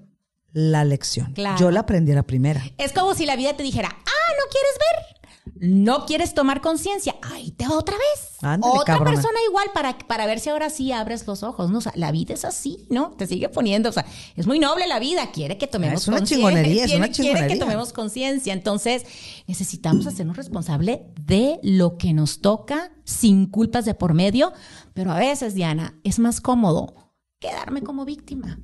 la 0.51 0.85
lección. 0.85 1.33
Claro. 1.33 1.57
Yo 1.59 1.71
la 1.71 1.81
aprendí 1.81 2.11
a 2.11 2.15
la 2.15 2.23
primera. 2.23 2.63
Es 2.77 2.91
como 2.91 3.15
si 3.15 3.25
la 3.25 3.35
vida 3.35 3.55
te 3.55 3.63
dijera, 3.63 3.89
ah, 3.89 4.31
¿no 4.37 4.51
quieres 4.51 4.77
ver? 4.79 5.12
¿No 5.55 6.05
quieres 6.05 6.33
tomar 6.33 6.61
conciencia? 6.61 7.15
Ahí 7.21 7.51
te 7.51 7.67
va 7.67 7.77
otra 7.77 7.95
vez. 7.97 8.37
Otra 8.61 8.95
cabrona. 8.95 9.11
persona 9.11 9.37
igual 9.47 9.67
para, 9.73 9.97
para 9.97 10.25
ver 10.25 10.39
si 10.39 10.49
ahora 10.49 10.69
sí 10.69 10.91
abres 10.91 11.27
los 11.27 11.43
ojos, 11.43 11.69
¿no? 11.69 11.77
O 11.79 11.81
sea, 11.81 11.91
la 11.95 12.11
vida 12.11 12.33
es 12.33 12.45
así, 12.45 12.87
¿no? 12.89 13.11
Te 13.11 13.27
sigue 13.27 13.49
poniendo, 13.49 13.89
o 13.89 13.91
sea, 13.91 14.05
es 14.35 14.47
muy 14.47 14.59
noble 14.59 14.87
la 14.87 14.99
vida, 14.99 15.31
quiere 15.31 15.57
que 15.57 15.67
tomemos 15.67 16.01
Es 16.01 16.07
una 16.07 16.17
conciencia. 16.19 16.47
chingonería, 16.49 16.83
es 16.85 17.15
quiere- 17.17 17.47
que 17.47 17.55
tomemos 17.57 17.93
conciencia. 17.93 18.53
Entonces, 18.53 19.05
necesitamos 19.47 20.07
hacernos 20.07 20.37
responsable 20.37 21.07
de 21.25 21.59
lo 21.63 21.97
que 21.97 22.13
nos 22.13 22.39
toca 22.41 22.91
sin 23.03 23.45
culpas 23.47 23.85
de 23.85 23.93
por 23.93 24.13
medio. 24.13 24.53
Pero 24.93 25.11
a 25.11 25.19
veces, 25.19 25.53
Diana, 25.55 25.99
es 26.03 26.19
más 26.19 26.39
cómodo 26.41 26.95
quedarme 27.39 27.81
como 27.83 28.05
víctima. 28.05 28.59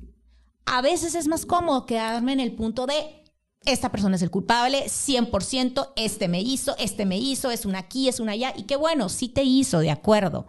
A 0.66 0.82
veces 0.82 1.14
es 1.14 1.26
más 1.26 1.46
cómodo 1.46 1.84
quedarme 1.84 2.32
en 2.32 2.40
el 2.40 2.52
punto 2.52 2.86
de 2.86 3.19
esta 3.66 3.90
persona 3.90 4.16
es 4.16 4.22
el 4.22 4.30
culpable, 4.30 4.84
100%, 4.86 5.90
este 5.96 6.28
me 6.28 6.40
hizo, 6.40 6.76
este 6.78 7.04
me 7.04 7.18
hizo, 7.18 7.50
es 7.50 7.66
una 7.66 7.80
aquí, 7.80 8.08
es 8.08 8.18
una 8.18 8.32
allá, 8.32 8.54
y 8.56 8.62
qué 8.62 8.76
bueno, 8.76 9.08
sí 9.08 9.28
te 9.28 9.42
hizo, 9.42 9.80
de 9.80 9.90
acuerdo. 9.90 10.46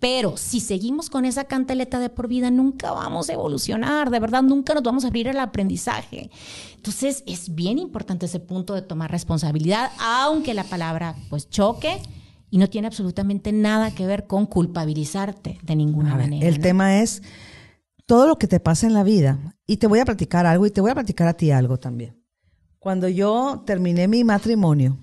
Pero 0.00 0.36
si 0.36 0.60
seguimos 0.60 1.08
con 1.08 1.24
esa 1.24 1.44
cantaleta 1.44 1.98
de 1.98 2.10
por 2.10 2.26
vida, 2.26 2.50
nunca 2.50 2.90
vamos 2.92 3.28
a 3.28 3.34
evolucionar, 3.34 4.10
de 4.10 4.18
verdad, 4.18 4.42
nunca 4.42 4.74
nos 4.74 4.82
vamos 4.82 5.04
a 5.04 5.08
abrir 5.08 5.28
el 5.28 5.38
aprendizaje. 5.38 6.30
Entonces, 6.76 7.22
es 7.26 7.54
bien 7.54 7.78
importante 7.78 8.26
ese 8.26 8.40
punto 8.40 8.74
de 8.74 8.82
tomar 8.82 9.10
responsabilidad, 9.10 9.90
aunque 9.98 10.54
la 10.54 10.64
palabra 10.64 11.16
pues 11.30 11.48
choque 11.48 12.00
y 12.50 12.58
no 12.58 12.68
tiene 12.68 12.86
absolutamente 12.86 13.52
nada 13.52 13.94
que 13.94 14.06
ver 14.06 14.26
con 14.26 14.46
culpabilizarte 14.46 15.58
de 15.62 15.76
ninguna 15.76 16.16
ver, 16.16 16.26
manera. 16.26 16.48
el 16.48 16.56
¿no? 16.56 16.62
tema 16.62 17.00
es 17.00 17.22
todo 18.06 18.26
lo 18.26 18.36
que 18.38 18.46
te 18.46 18.60
pasa 18.60 18.86
en 18.86 18.94
la 18.94 19.02
vida. 19.02 19.56
Y 19.66 19.78
te 19.78 19.86
voy 19.86 19.98
a 20.00 20.04
platicar 20.04 20.44
algo 20.46 20.66
y 20.66 20.70
te 20.70 20.80
voy 20.80 20.90
a 20.90 20.94
platicar 20.94 21.28
a 21.28 21.34
ti 21.34 21.50
algo 21.50 21.78
también. 21.78 22.23
Cuando 22.84 23.08
yo 23.08 23.62
terminé 23.64 24.06
mi 24.08 24.24
matrimonio, 24.24 24.98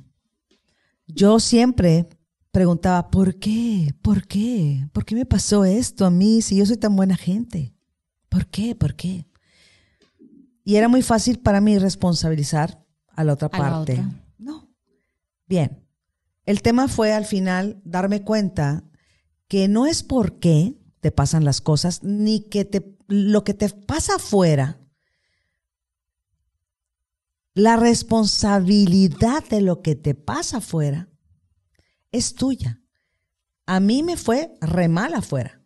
yo 1.07 1.39
siempre 1.39 2.07
preguntaba, 2.51 3.09
¿por 3.09 3.39
qué? 3.39 3.95
¿Por 4.03 4.27
qué? 4.27 4.87
¿Por 4.93 5.03
qué 5.03 5.15
me 5.15 5.25
pasó 5.25 5.65
esto 5.65 6.05
a 6.05 6.11
mí 6.11 6.43
si 6.43 6.57
yo 6.57 6.65
soy 6.67 6.77
tan 6.77 6.95
buena 6.95 7.17
gente? 7.17 7.73
¿Por 8.29 8.45
qué? 8.45 8.75
¿Por 8.75 8.93
qué? 8.93 9.25
Y 10.63 10.75
era 10.75 10.89
muy 10.89 11.01
fácil 11.01 11.39
para 11.39 11.59
mí 11.59 11.79
responsabilizar 11.79 12.85
a 13.07 13.23
la 13.23 13.33
otra 13.33 13.49
A 13.51 13.57
la 13.57 13.69
parte. 13.71 13.93
otra. 13.93 14.11
No. 14.37 14.69
Bien. 15.47 15.83
El 16.45 16.61
tema 16.61 16.87
fue 16.87 17.13
al 17.13 17.25
final 17.25 17.81
darme 17.83 18.21
cuenta 18.21 18.83
que 19.47 19.67
no 19.67 19.87
es 19.87 20.03
por 20.03 20.37
qué 20.37 20.77
te 20.99 21.09
pasan 21.11 21.45
las 21.45 21.61
cosas, 21.61 22.03
ni 22.03 22.41
que 22.41 22.63
te, 22.63 22.95
lo 23.07 23.43
que 23.43 23.55
te 23.55 23.69
pasa 23.69 24.17
afuera, 24.17 24.80
la 27.61 27.75
responsabilidad 27.77 29.43
de 29.49 29.61
lo 29.61 29.81
que 29.81 29.95
te 29.95 30.15
pasa 30.15 30.57
afuera 30.57 31.09
es 32.11 32.33
tuya. 32.35 32.81
A 33.65 33.79
mí 33.79 34.03
me 34.03 34.17
fue 34.17 34.53
re 34.61 34.87
mal 34.87 35.13
afuera. 35.13 35.59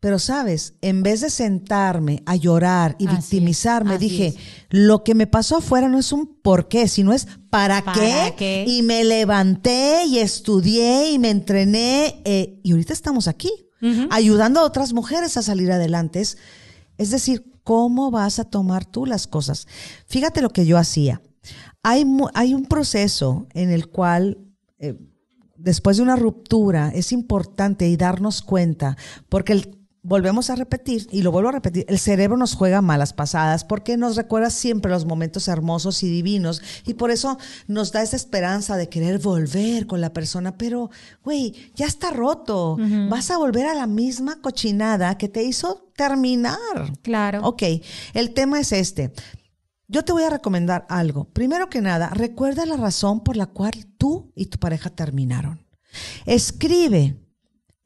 Pero 0.00 0.20
sabes, 0.20 0.74
en 0.80 1.02
vez 1.02 1.22
de 1.22 1.30
sentarme 1.30 2.22
a 2.24 2.36
llorar 2.36 2.94
y 3.00 3.08
Así 3.08 3.16
victimizarme, 3.16 3.98
dije, 3.98 4.26
es. 4.28 4.36
lo 4.70 5.02
que 5.02 5.16
me 5.16 5.26
pasó 5.26 5.56
afuera 5.56 5.88
no 5.88 5.98
es 5.98 6.12
un 6.12 6.40
por 6.40 6.68
qué, 6.68 6.86
sino 6.86 7.12
es 7.12 7.26
para, 7.50 7.82
¿Para 7.84 7.98
qué. 8.00 8.34
qué? 8.36 8.64
Y 8.68 8.82
me 8.82 9.02
levanté 9.02 10.04
y 10.06 10.18
estudié 10.18 11.10
y 11.10 11.18
me 11.18 11.30
entrené. 11.30 12.22
eh, 12.24 12.60
y 12.62 12.70
ahorita 12.70 12.92
estamos 12.92 13.26
aquí, 13.26 13.50
ayudando 14.10 14.60
a 14.60 14.64
otras 14.64 14.92
mujeres 14.92 15.36
a 15.36 15.42
salir 15.42 15.72
adelante. 15.72 16.20
Es, 16.20 16.38
es 16.96 17.10
decir, 17.10 17.50
¿cómo 17.64 18.12
vas 18.12 18.38
a 18.38 18.44
tomar 18.44 18.84
tú 18.84 19.04
las 19.04 19.26
cosas? 19.26 19.66
Fíjate 20.06 20.42
lo 20.42 20.50
que 20.50 20.64
yo 20.64 20.78
hacía. 20.78 21.22
Hay, 21.82 22.04
un 22.04 22.66
proceso 22.66 23.46
en 23.54 23.70
el 23.70 23.88
cual 23.88 24.38
eh, 24.78 24.98
después 25.56 25.96
de 25.96 26.02
una 26.02 26.16
ruptura 26.16 26.90
es 26.94 27.12
importante 27.12 27.88
y 27.88 27.96
darnos 27.96 28.42
cuenta, 28.42 28.96
porque 29.28 29.52
el- 29.54 29.78
volvemos 30.00 30.48
a 30.48 30.54
repetir, 30.54 31.06
y 31.10 31.22
lo 31.22 31.32
vuelvo 31.32 31.50
a 31.50 31.52
repetir, 31.52 31.84
el 31.88 31.98
cerebro 31.98 32.36
nos 32.38 32.54
juega 32.54 32.80
malas 32.80 33.12
pasadas 33.12 33.64
porque 33.64 33.96
nos 33.96 34.16
recuerda 34.16 34.48
siempre 34.48 34.90
los 34.90 35.04
momentos 35.04 35.48
hermosos 35.48 36.02
y 36.02 36.08
divinos, 36.08 36.62
y 36.86 36.94
por 36.94 37.10
eso 37.10 37.36
nos 37.66 37.92
da 37.92 38.02
esa 38.02 38.16
esperanza 38.16 38.76
de 38.76 38.88
querer 38.88 39.18
volver 39.18 39.86
con 39.86 40.00
la 40.00 40.12
persona, 40.12 40.56
pero, 40.56 40.90
güey, 41.24 41.72
ya 41.74 41.86
está 41.86 42.10
roto, 42.10 42.78
vas 43.10 43.30
a 43.30 43.36
volver 43.38 43.66
a 43.66 43.74
la 43.74 43.86
misma 43.86 44.40
cochinada 44.40 45.18
que 45.18 45.28
te 45.28 45.42
hizo 45.42 45.90
terminar. 45.96 46.56
Claro. 47.02 47.40
Ok, 47.46 47.62
el 48.14 48.32
tema 48.32 48.60
es 48.60 48.72
este. 48.72 49.12
Yo 49.90 50.04
te 50.04 50.12
voy 50.12 50.22
a 50.22 50.30
recomendar 50.30 50.86
algo. 50.90 51.24
Primero 51.32 51.70
que 51.70 51.80
nada, 51.80 52.10
recuerda 52.10 52.66
la 52.66 52.76
razón 52.76 53.24
por 53.24 53.36
la 53.36 53.46
cual 53.46 53.72
tú 53.96 54.32
y 54.34 54.46
tu 54.46 54.58
pareja 54.58 54.90
terminaron. 54.90 55.66
Escribe, 56.26 57.18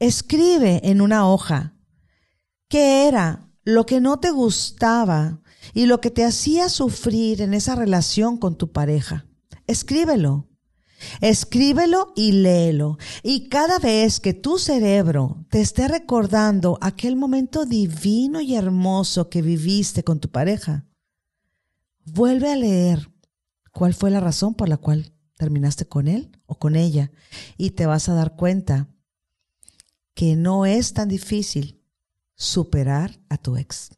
escribe 0.00 0.80
en 0.82 1.00
una 1.00 1.28
hoja 1.28 1.76
qué 2.68 3.06
era 3.06 3.48
lo 3.64 3.86
que 3.86 4.00
no 4.00 4.18
te 4.18 4.32
gustaba 4.32 5.40
y 5.74 5.86
lo 5.86 6.00
que 6.00 6.10
te 6.10 6.24
hacía 6.24 6.68
sufrir 6.68 7.40
en 7.40 7.54
esa 7.54 7.76
relación 7.76 8.36
con 8.36 8.56
tu 8.56 8.72
pareja. 8.72 9.26
Escríbelo. 9.68 10.48
Escríbelo 11.20 12.12
y 12.16 12.32
léelo. 12.32 12.98
Y 13.22 13.48
cada 13.48 13.78
vez 13.78 14.18
que 14.18 14.34
tu 14.34 14.58
cerebro 14.58 15.44
te 15.50 15.60
esté 15.60 15.86
recordando 15.86 16.78
aquel 16.80 17.14
momento 17.14 17.64
divino 17.64 18.40
y 18.40 18.56
hermoso 18.56 19.28
que 19.28 19.42
viviste 19.42 20.02
con 20.02 20.18
tu 20.18 20.28
pareja, 20.28 20.84
vuelve 22.04 22.50
a 22.50 22.56
leer 22.56 23.10
cuál 23.72 23.94
fue 23.94 24.10
la 24.10 24.20
razón 24.20 24.54
por 24.54 24.68
la 24.68 24.76
cual 24.76 25.12
terminaste 25.36 25.86
con 25.86 26.08
él 26.08 26.38
o 26.46 26.58
con 26.58 26.76
ella. 26.76 27.10
Y 27.56 27.70
te 27.70 27.86
vas 27.86 28.08
a 28.08 28.14
dar 28.14 28.36
cuenta 28.36 28.88
que 30.14 30.36
no 30.36 30.66
es 30.66 30.92
tan 30.92 31.08
difícil 31.08 31.82
superar 32.34 33.18
a 33.28 33.38
tu 33.38 33.56
ex. 33.56 33.90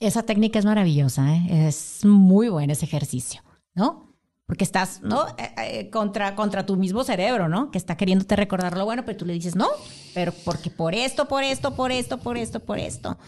Esa 0.00 0.22
técnica 0.24 0.58
es 0.58 0.64
maravillosa, 0.64 1.34
¿eh? 1.34 1.68
es 1.68 2.04
muy 2.04 2.48
buen 2.48 2.70
ese 2.70 2.86
ejercicio, 2.86 3.42
¿no? 3.74 4.12
Porque 4.46 4.64
estás, 4.64 5.00
¿no? 5.02 5.28
Eh, 5.38 5.54
eh, 5.58 5.90
contra, 5.90 6.34
contra 6.34 6.66
tu 6.66 6.76
mismo 6.76 7.04
cerebro, 7.04 7.48
¿no? 7.48 7.70
Que 7.70 7.78
está 7.78 7.96
queriéndote 7.96 8.34
recordar 8.34 8.76
lo 8.76 8.84
bueno, 8.84 9.04
pero 9.04 9.16
tú 9.16 9.24
le 9.24 9.32
dices, 9.32 9.54
no, 9.54 9.68
pero 10.12 10.32
porque 10.44 10.70
por 10.70 10.94
esto, 10.94 11.28
por 11.28 11.44
esto, 11.44 11.76
por 11.76 11.92
esto, 11.92 12.18
por 12.18 12.36
esto, 12.36 12.60
por 12.60 12.78
esto, 12.78 13.18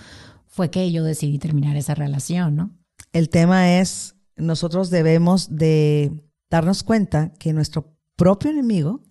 fue 0.47 0.71
que 0.71 0.91
yo 0.91 1.05
decidí 1.05 1.39
terminar 1.39 1.77
esa 1.77 1.95
relación, 1.95 2.57
¿no? 2.57 2.71
El 3.15 3.29
tema 3.29 3.79
es, 3.79 4.17
nosotros 4.37 4.91
debemos 4.91 5.57
de 5.57 6.11
darnos 6.51 6.83
cuenta 6.83 7.33
que 7.35 7.53
nuestro 7.53 7.97
propio 8.17 8.51
enemigo 8.51 9.05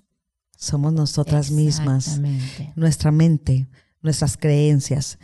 somos 0.58 0.92
nosotras 0.92 1.52
mismas, 1.52 2.20
nuestra 2.76 3.12
mente, 3.12 3.70
nuestras 4.02 4.36
creencias, 4.36 5.20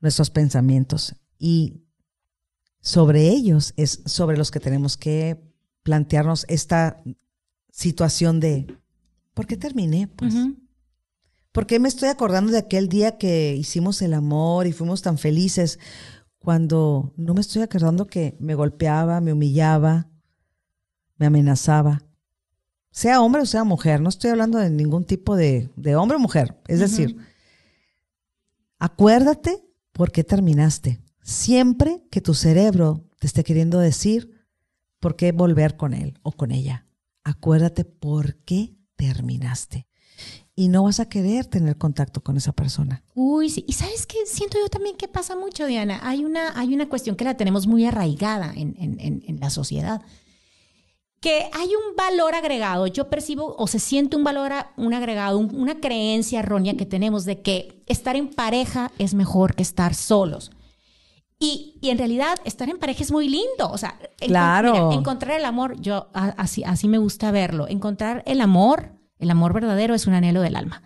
nuestros 0.00 0.30
pensamientos. 0.30 1.16
Y 1.38 1.82
sobre 2.80 3.28
ellos 3.28 3.74
es 3.76 4.00
sobre 4.06 4.38
los 4.38 4.50
que 4.50 4.60
tenemos 4.60 4.96
que 4.96 5.38
plantearnos 5.82 6.46
esta 6.48 7.02
situación 7.70 8.40
de, 8.40 8.74
¿por 9.34 9.46
qué 9.46 9.58
terminé? 9.58 10.08
Pues. 10.08 10.34
¿Por 11.52 11.66
qué 11.66 11.78
me 11.78 11.88
estoy 11.88 12.08
acordando 12.08 12.52
de 12.52 12.58
aquel 12.58 12.88
día 12.88 13.18
que 13.18 13.54
hicimos 13.54 14.00
el 14.00 14.14
amor 14.14 14.66
y 14.66 14.72
fuimos 14.72 15.02
tan 15.02 15.18
felices 15.18 15.78
cuando 16.48 17.12
no 17.18 17.34
me 17.34 17.42
estoy 17.42 17.60
acordando 17.60 18.06
que 18.06 18.34
me 18.40 18.54
golpeaba, 18.54 19.20
me 19.20 19.34
humillaba, 19.34 20.08
me 21.18 21.26
amenazaba? 21.26 22.02
Sea 22.90 23.20
hombre 23.20 23.42
o 23.42 23.44
sea 23.44 23.64
mujer, 23.64 24.00
no 24.00 24.08
estoy 24.08 24.30
hablando 24.30 24.56
de 24.56 24.70
ningún 24.70 25.04
tipo 25.04 25.36
de, 25.36 25.68
de 25.76 25.94
hombre 25.94 26.16
o 26.16 26.20
mujer. 26.20 26.58
Es 26.66 26.80
decir, 26.80 27.18
acuérdate 28.78 29.62
por 29.92 30.10
qué 30.10 30.24
terminaste. 30.24 31.02
Siempre 31.20 32.02
que 32.10 32.22
tu 32.22 32.32
cerebro 32.32 33.04
te 33.18 33.26
esté 33.26 33.44
queriendo 33.44 33.78
decir 33.78 34.46
por 35.00 35.16
qué 35.16 35.32
volver 35.32 35.76
con 35.76 35.92
él 35.92 36.18
o 36.22 36.32
con 36.32 36.50
ella, 36.50 36.86
acuérdate 37.24 37.84
por 37.84 38.36
qué 38.36 38.74
terminaste. 38.96 39.86
Y 40.60 40.66
no 40.68 40.82
vas 40.82 40.98
a 40.98 41.08
querer 41.08 41.46
tener 41.46 41.76
contacto 41.78 42.20
con 42.20 42.36
esa 42.36 42.50
persona. 42.52 43.04
Uy, 43.14 43.48
sí. 43.48 43.64
Y 43.68 43.74
sabes 43.74 44.06
qué 44.06 44.16
siento 44.26 44.58
yo 44.58 44.68
también 44.68 44.96
que 44.96 45.06
pasa 45.06 45.36
mucho, 45.36 45.66
Diana. 45.66 46.00
Hay 46.02 46.24
una, 46.24 46.58
hay 46.58 46.74
una 46.74 46.88
cuestión 46.88 47.14
que 47.14 47.24
la 47.24 47.36
tenemos 47.36 47.68
muy 47.68 47.84
arraigada 47.86 48.52
en, 48.56 48.74
en- 48.80 48.98
en- 48.98 49.22
en 49.28 49.38
la 49.38 49.50
sociedad. 49.50 50.02
Que 51.20 51.48
hay 51.52 51.68
un 51.68 51.94
valor 51.96 52.34
agregado. 52.34 52.88
Yo 52.88 53.08
percibo 53.08 53.54
o 53.56 53.68
se 53.68 53.78
siente 53.78 54.16
un 54.16 54.24
valor, 54.24 54.52
un 54.76 54.94
agregado, 54.94 55.38
un- 55.38 55.54
una 55.54 55.78
creencia 55.78 56.40
errónea 56.40 56.76
que 56.76 56.86
tenemos 56.86 57.24
de 57.24 57.40
que 57.40 57.84
estar 57.86 58.16
en 58.16 58.28
pareja 58.28 58.90
es 58.98 59.14
mejor 59.14 59.54
que 59.54 59.62
estar 59.62 59.94
solos. 59.94 60.50
Y, 61.38 61.78
y 61.80 61.90
en 61.90 61.98
realidad 61.98 62.36
estar 62.44 62.68
en 62.68 62.78
pareja 62.78 63.04
es 63.04 63.12
muy 63.12 63.28
lindo. 63.28 63.70
O 63.70 63.78
sea, 63.78 63.96
Claro. 64.18 64.72
mira, 64.72 64.94
encontrar 64.94 65.38
el 65.38 65.44
amor, 65.44 65.80
yo 65.80 66.08
a- 66.14 66.34
así, 66.36 66.64
así 66.64 66.88
me 66.88 66.98
gusta 66.98 67.30
verlo. 67.30 67.68
Encontrar 67.68 68.24
el 68.26 68.40
amor, 68.40 68.97
el 69.18 69.30
amor 69.30 69.52
verdadero 69.52 69.94
es 69.94 70.06
un 70.06 70.14
anhelo 70.14 70.40
del 70.40 70.56
alma. 70.56 70.82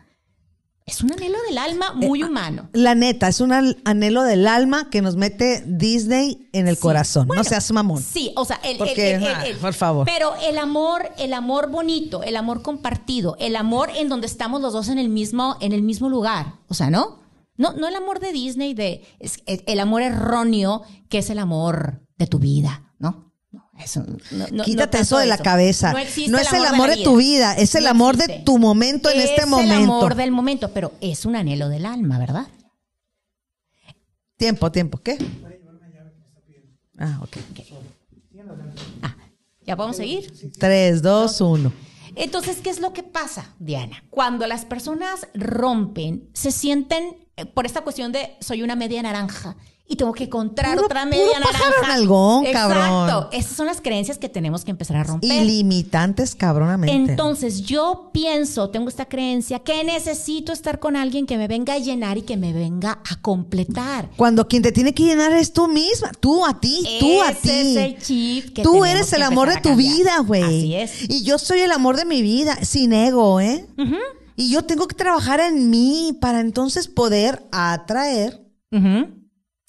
Es 0.84 1.00
un 1.00 1.12
anhelo 1.12 1.38
del 1.48 1.58
alma 1.58 1.92
muy 1.94 2.24
humano. 2.24 2.68
La 2.72 2.96
neta, 2.96 3.28
es 3.28 3.40
un 3.40 3.52
anhelo 3.52 4.24
del 4.24 4.48
alma 4.48 4.90
que 4.90 5.00
nos 5.00 5.14
mete 5.14 5.62
Disney 5.64 6.48
en 6.52 6.66
el 6.66 6.74
Sí. 6.74 6.82
corazón. 6.82 7.28
Bueno, 7.28 7.42
no 7.44 7.48
seas 7.48 7.70
mamón. 7.70 8.02
Sí, 8.02 8.32
o 8.36 8.44
sea, 8.44 8.58
el, 8.64 8.78
Porque, 8.78 9.14
el- 9.14 9.22
el- 9.22 9.28
ah, 9.32 9.44
por 9.60 9.74
favor. 9.74 10.06
Pero 10.06 10.32
el 10.42 10.58
amor, 10.58 11.08
el 11.18 11.34
amor 11.34 11.70
bonito, 11.70 12.24
el 12.24 12.36
amor 12.36 12.62
compartido, 12.62 13.36
el 13.38 13.54
amor 13.54 13.90
en 13.96 14.08
donde 14.08 14.26
estamos 14.26 14.60
los 14.60 14.72
dos 14.72 14.88
en 14.88 14.98
el 14.98 15.08
mismo, 15.08 15.56
en 15.60 15.72
el 15.72 15.82
mismo 15.82 16.08
lugar. 16.08 16.54
O 16.66 16.74
sea, 16.74 16.90
¿no? 16.90 17.20
No, 17.56 17.74
no 17.74 17.86
el 17.86 17.94
amor 17.94 18.18
de 18.18 18.32
Disney, 18.32 18.74
de 18.74 19.04
es- 19.20 19.38
el 19.46 19.78
amor 19.78 20.02
erróneo, 20.02 20.82
que 21.08 21.18
es 21.18 21.30
el 21.30 21.38
amor 21.38 22.02
de 22.18 22.26
tu 22.26 22.40
vida, 22.40 22.92
¿no? 22.98 23.31
No, 23.82 23.84
eso, 23.84 24.04
no, 24.30 24.46
no- 24.52 24.64
Quítate 24.64 24.98
no 24.98 25.02
eso 25.02 25.18
de 25.18 25.26
la 25.26 25.38
cabeza. 25.38 25.92
No, 25.92 25.98
existe 25.98 26.40
es 26.40 26.52
el 26.52 26.64
amor 26.66 26.90
de, 26.90 27.02
tu 27.02 27.16
vida, 27.16 27.54
es 27.54 27.74
el 27.74 27.86
amor 27.86 28.16
de 28.16 28.40
tu 28.40 28.58
momento 28.58 29.10
en 29.10 29.20
este 29.20 29.42
Es 29.42 29.46
momento. 29.46 29.74
el 29.74 29.82
amor 29.84 30.14
del 30.14 30.30
momento, 30.30 30.70
pero 30.72 30.92
es 31.00 31.24
un 31.24 31.36
anhelo 31.36 31.68
del 31.68 31.86
alma, 31.86 32.18
¿verdad? 32.18 32.46
Tiempo, 34.36 34.70
tiempo. 34.72 34.98
¿Qué? 34.98 35.18
Ah, 36.98 37.20
ok. 37.22 37.36
Ah, 39.02 39.16
¿Ya 39.66 39.76
podemos 39.76 39.96
seguir? 39.96 40.32
Tres, 40.58 41.02
dos, 41.02 41.40
uno. 41.40 41.72
Entonces, 42.14 42.58
¿qué 42.62 42.70
es 42.70 42.80
lo 42.80 42.92
que 42.92 43.02
pasa, 43.02 43.54
Diana? 43.58 44.04
Cuando 44.10 44.46
las 44.46 44.64
personas 44.64 45.28
rompen, 45.34 46.28
se 46.34 46.50
sienten 46.52 47.16
eh, 47.36 47.46
por 47.46 47.64
esta 47.66 47.80
cuestión 47.82 48.12
de 48.12 48.36
soy 48.40 48.62
una 48.62 48.76
media 48.76 49.02
naranja 49.02 49.56
y 49.86 49.96
tengo 49.96 50.12
que 50.14 50.24
encontrar 50.24 50.74
Puro- 50.76 50.86
otra 50.86 51.02
puro 51.02 51.10
media 51.10 51.38
pájaro 51.42 51.64
naranja. 51.70 51.88
nalgón, 51.88 52.46
Exacto. 52.46 52.74
cabrón. 52.78 53.26
Esas 53.32 53.52
son 53.56 53.66
las 53.66 53.80
creencias 53.82 54.16
que 54.16 54.28
tenemos 54.30 54.64
que 54.64 54.70
empezar 54.70 54.96
a 54.96 55.04
romper. 55.04 55.30
Ilimitantes, 55.42 56.34
cabronamente. 56.34 57.12
Entonces 57.12 57.62
yo 57.62 58.10
pienso, 58.12 58.70
tengo 58.70 58.88
esta 58.88 59.04
creencia 59.06 59.58
que 59.58 59.84
necesito 59.84 60.52
estar 60.52 60.78
con 60.78 60.96
alguien 60.96 61.26
que 61.26 61.36
me 61.36 61.46
venga 61.46 61.74
a 61.74 61.78
llenar 61.78 62.16
y 62.16 62.22
que 62.22 62.38
me 62.38 62.52
venga 62.54 63.00
a 63.10 63.20
completar. 63.20 64.08
Cuando 64.16 64.48
quien 64.48 64.62
te 64.62 64.72
tiene 64.72 64.94
que 64.94 65.02
llenar 65.04 65.32
es 65.32 65.52
tú 65.52 65.68
misma, 65.68 66.10
tú 66.20 66.46
a 66.46 66.58
ti, 66.58 66.82
tú 67.00 67.22
a 67.22 67.32
ti. 67.32 67.50
es 67.50 67.76
el 67.76 67.98
chip 67.98 68.54
que 68.54 68.62
tú 68.62 68.84
eres 68.86 69.10
que 69.10 69.16
el 69.16 69.22
amor 69.24 69.48
de 69.50 69.60
tu 69.60 69.76
vida, 69.76 70.20
güey. 70.20 70.42
Así 70.42 70.74
es. 70.74 71.10
Y 71.10 71.22
yo 71.22 71.38
soy 71.38 71.60
el 71.60 71.70
amor 71.72 71.96
de 71.96 72.06
mi 72.06 72.22
vida, 72.22 72.56
sin 72.64 72.92
ego, 72.94 73.40
¿eh? 73.40 73.66
Y 74.36 74.50
yo 74.50 74.62
tengo 74.62 74.88
que 74.88 74.94
trabajar 74.94 75.40
en 75.40 75.68
mí 75.68 76.16
para 76.18 76.40
entonces 76.40 76.88
poder 76.88 77.46
atraer 77.52 78.40
Ujú. 78.72 79.21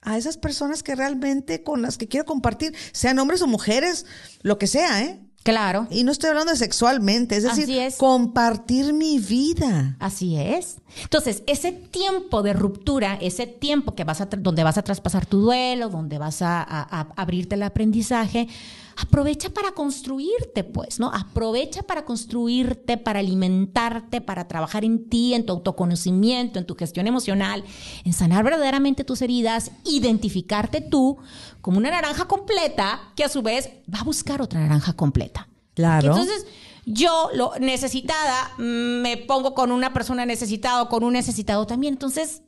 A 0.05 0.17
esas 0.17 0.37
personas 0.37 0.83
que 0.83 0.95
realmente 0.95 1.63
con 1.63 1.81
las 1.81 1.97
que 1.97 2.07
quiero 2.07 2.25
compartir, 2.25 2.75
sean 2.91 3.19
hombres 3.19 3.41
o 3.41 3.47
mujeres, 3.47 4.05
lo 4.41 4.57
que 4.57 4.67
sea, 4.67 5.01
¿eh? 5.03 5.19
Claro. 5.43 5.87
Y 5.91 6.05
no 6.05 6.13
estoy 6.13 6.29
hablando 6.29 6.53
de 6.53 6.57
sexualmente, 6.57 7.35
es 7.35 7.43
decir, 7.43 7.69
es. 7.69 7.97
compartir 7.97 8.93
mi 8.93 9.19
vida. 9.19 9.97
Así 9.99 10.37
es. 10.37 10.77
Entonces, 11.01 11.43
ese 11.47 11.73
tiempo 11.73 12.43
de 12.43 12.53
ruptura, 12.53 13.15
ese 13.21 13.45
tiempo 13.45 13.93
que 13.93 14.05
vas 14.05 14.21
a 14.21 14.27
donde 14.27 14.63
vas 14.63 14.77
a 14.77 14.83
traspasar 14.83 15.25
tu 15.25 15.41
duelo, 15.41 15.89
donde 15.89 16.17
vas 16.17 16.41
a, 16.41 16.61
a- 16.61 16.87
a 17.01 17.07
abrirte 17.17 17.55
el 17.55 17.63
aprendizaje, 17.63 18.47
aprovecha 18.95 19.49
para 19.49 19.71
construirte, 19.71 20.63
pues, 20.63 20.99
¿no? 20.99 21.11
Aprovecha 21.13 21.83
para 21.83 22.05
construirte, 22.05 22.97
para 22.97 23.19
alimentarte, 23.19 24.21
para 24.21 24.47
trabajar 24.47 24.85
en 24.85 25.09
ti, 25.09 25.33
en 25.33 25.45
tu 25.45 25.53
autoconocimiento, 25.53 26.59
en 26.59 26.65
tu 26.65 26.75
gestión 26.75 27.07
emocional, 27.07 27.63
en 28.03 28.13
sanar 28.13 28.43
verdaderamente 28.43 29.03
tus 29.03 29.21
heridas, 29.21 29.71
identificarte 29.85 30.81
tú 30.81 31.17
como 31.61 31.77
una 31.77 31.91
naranja 31.91 32.25
completa 32.25 33.13
que 33.15 33.23
a 33.23 33.29
su 33.29 33.41
vez 33.41 33.69
va 33.93 33.99
a 33.99 34.03
buscar 34.03 34.41
otra 34.41 34.59
naranja 34.59 34.93
completa. 34.93 35.47
Claro. 35.73 36.09
Entonces, 36.09 36.45
yo, 36.85 37.29
lo 37.33 37.53
necesitada, 37.59 38.51
me 38.57 39.17
pongo 39.17 39.53
con 39.53 39.71
una 39.71 39.93
persona 39.93 40.25
necesitada 40.25 40.83
o 40.83 40.89
con 40.89 41.03
un 41.03 41.13
necesitado 41.13 41.65
también. 41.65 41.93
Entonces, 41.93 42.41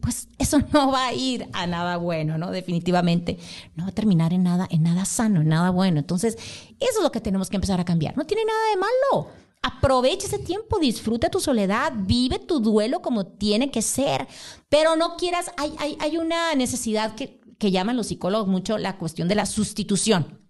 pues 0.00 0.28
eso 0.38 0.58
no 0.72 0.92
va 0.92 1.06
a 1.06 1.14
ir 1.14 1.48
a 1.52 1.66
nada 1.66 1.96
bueno, 1.96 2.38
¿no? 2.38 2.50
Definitivamente. 2.50 3.38
No 3.74 3.84
va 3.84 3.90
a 3.90 3.94
terminar 3.94 4.32
en 4.32 4.42
nada, 4.42 4.66
en 4.70 4.82
nada 4.82 5.04
sano, 5.04 5.40
en 5.40 5.48
nada 5.48 5.70
bueno. 5.70 5.98
Entonces, 6.00 6.34
eso 6.78 6.98
es 6.98 7.02
lo 7.02 7.12
que 7.12 7.20
tenemos 7.20 7.48
que 7.48 7.56
empezar 7.56 7.80
a 7.80 7.84
cambiar. 7.84 8.16
No 8.16 8.26
tiene 8.26 8.44
nada 8.44 8.60
de 8.70 8.76
malo. 8.76 9.28
Aprovecha 9.62 10.26
ese 10.26 10.38
tiempo, 10.38 10.78
disfruta 10.78 11.28
tu 11.28 11.38
soledad, 11.38 11.92
vive 11.94 12.38
tu 12.38 12.60
duelo 12.60 13.02
como 13.02 13.26
tiene 13.26 13.70
que 13.70 13.82
ser, 13.82 14.26
pero 14.70 14.96
no 14.96 15.16
quieras, 15.16 15.50
hay, 15.58 15.74
hay, 16.00 16.16
una 16.16 16.54
necesidad 16.54 17.14
que, 17.14 17.42
que 17.58 17.70
llaman 17.70 17.98
los 17.98 18.06
psicólogos 18.06 18.48
mucho 18.48 18.78
la 18.78 18.96
cuestión 18.96 19.28
de 19.28 19.34
la 19.34 19.44
sustitución. 19.44 20.40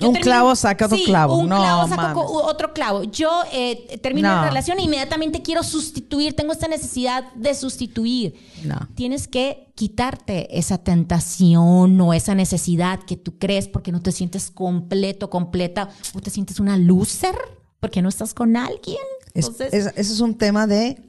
Un 0.00 0.14
clavo 0.14 0.54
saca 0.56 0.86
otro 0.86 0.96
Sí, 0.98 1.04
clavo. 1.04 1.36
Un 1.38 1.48
No 1.48 1.56
clavo 1.58 1.88
saca 1.88 2.14
otro 2.16 2.72
clavo. 2.72 3.04
Yo 3.04 3.30
eh, 3.52 3.98
termino 4.02 4.28
No. 4.28 4.34
una 4.34 4.48
relación 4.48 4.78
e 4.80 4.82
inmediatamente 4.82 5.42
quiero 5.42 5.62
sustituir, 5.62 6.34
tengo 6.34 6.52
esta 6.52 6.66
necesidad 6.68 7.32
de 7.34 7.54
sustituir. 7.54 8.34
No. 8.64 8.88
Tienes 8.94 9.28
que 9.28 9.72
quitarte 9.76 10.58
esa 10.58 10.78
tentación 10.78 12.00
o 12.00 12.12
esa 12.14 12.34
necesidad 12.34 13.00
que 13.04 13.16
tú 13.16 13.38
crees 13.38 13.68
porque 13.68 13.92
no 13.92 14.02
te 14.02 14.12
sientes 14.12 14.50
completo, 14.50 15.30
completa, 15.30 15.88
o 16.14 16.20
te 16.20 16.30
sientes 16.30 16.58
una 16.60 16.76
loser 16.76 17.36
porque 17.80 18.02
no 18.02 18.08
estás 18.08 18.34
con 18.34 18.56
alguien. 18.56 18.98
Es- 19.34 19.46
Entonces, 19.48 19.72
es- 19.74 19.86
ese 19.96 20.12
es 20.12 20.20
un 20.20 20.34
tema 20.36 20.66
de 20.66 21.02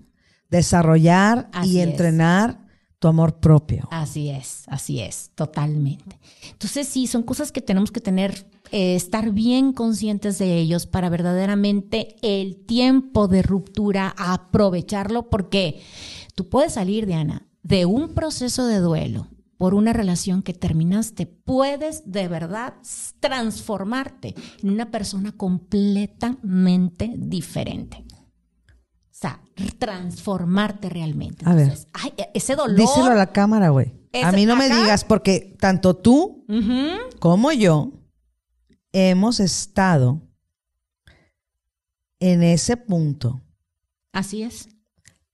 desarrollar 0.50 1.50
y 1.64 1.80
es. 1.80 1.88
entrenar 1.88 2.60
tu 3.00 3.08
amor 3.08 3.40
propio. 3.40 3.88
Así 3.92 4.30
es, 4.30 4.64
así 4.68 5.00
es, 5.02 5.32
totalmente. 5.36 6.18
Entonces 6.52 6.88
sí, 6.88 7.08
son 7.08 7.24
cosas 7.24 7.52
que 7.52 7.62
tenemos 7.62 7.92
que 7.92 8.00
tener, 8.00 8.48
eh, 8.78 8.94
estar 8.96 9.32
bien 9.32 9.72
conscientes 9.72 10.38
de 10.38 10.58
ellos 10.58 10.86
para 10.86 11.08
verdaderamente 11.08 12.18
el 12.22 12.58
tiempo 12.66 13.30
de 13.30 13.42
ruptura 13.42 14.14
aprovecharlo 14.18 15.30
porque 15.30 15.82
tú 16.36 16.50
puedes 16.50 16.74
salir, 16.74 17.06
Diana, 17.06 17.48
de 17.64 17.86
un 17.86 18.10
proceso 18.10 18.68
de 18.68 18.80
duelo 18.80 19.30
por 19.56 19.76
una 19.76 19.94
relación 19.94 20.44
que 20.44 20.54
terminaste, 20.54 21.26
puedes 21.26 22.12
de 22.12 22.28
verdad 22.28 22.74
transformarte 23.22 24.36
en 24.62 24.72
una 24.72 24.92
persona 24.92 25.32
completamente 25.32 27.14
diferente. 27.16 28.04
O 28.68 28.74
sea, 29.10 29.40
transformarte 29.80 30.90
realmente. 30.90 31.46
A 31.48 31.56
ver. 31.56 31.78
Ay, 31.94 32.12
ese 32.34 32.58
dolor. 32.58 32.76
Díselo 32.76 33.06
a 33.06 33.16
la 33.16 33.32
cámara, 33.32 33.70
güey. 33.70 33.94
A 34.22 34.34
mí 34.34 34.46
no 34.46 34.58
me 34.58 34.66
digas 34.66 35.06
porque 35.06 35.56
tanto 35.62 35.96
tú 35.96 36.46
como 37.22 37.54
yo 37.54 37.94
hemos 38.96 39.42
estado 39.42 40.22
en 42.20 42.44
ese 42.44 42.78
punto, 42.78 43.42
Así 44.14 44.44
es. 44.44 44.70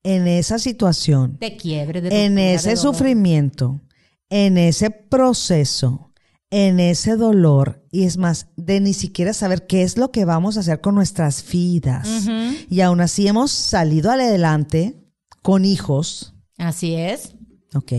en 0.02 0.26
esa 0.26 0.58
situación, 0.58 1.38
De 1.40 1.56
quiebre, 1.56 2.00
de 2.00 2.24
en 2.24 2.38
ese 2.38 2.70
de 2.70 2.76
sufrimiento, 2.76 3.80
en 4.28 4.58
ese 4.58 4.90
proceso, 4.90 6.12
en 6.50 6.80
ese 6.80 7.16
dolor, 7.16 7.86
y 7.92 8.02
es 8.02 8.16
más, 8.16 8.48
de 8.56 8.80
ni 8.80 8.94
siquiera 8.94 9.32
saber 9.32 9.66
qué 9.68 9.82
es 9.82 9.96
lo 9.96 10.10
que 10.10 10.24
vamos 10.24 10.56
a 10.56 10.60
hacer 10.60 10.80
con 10.80 10.96
nuestras 10.96 11.44
vidas. 11.50 12.08
Ujú. 12.26 12.56
Y 12.68 12.80
aún 12.80 13.00
así 13.00 13.28
hemos 13.28 13.52
salido 13.52 14.10
adelante 14.10 14.98
con 15.42 15.64
hijos, 15.64 16.34
Así 16.58 16.94
es. 16.94 17.34
¿ok? 17.74 17.92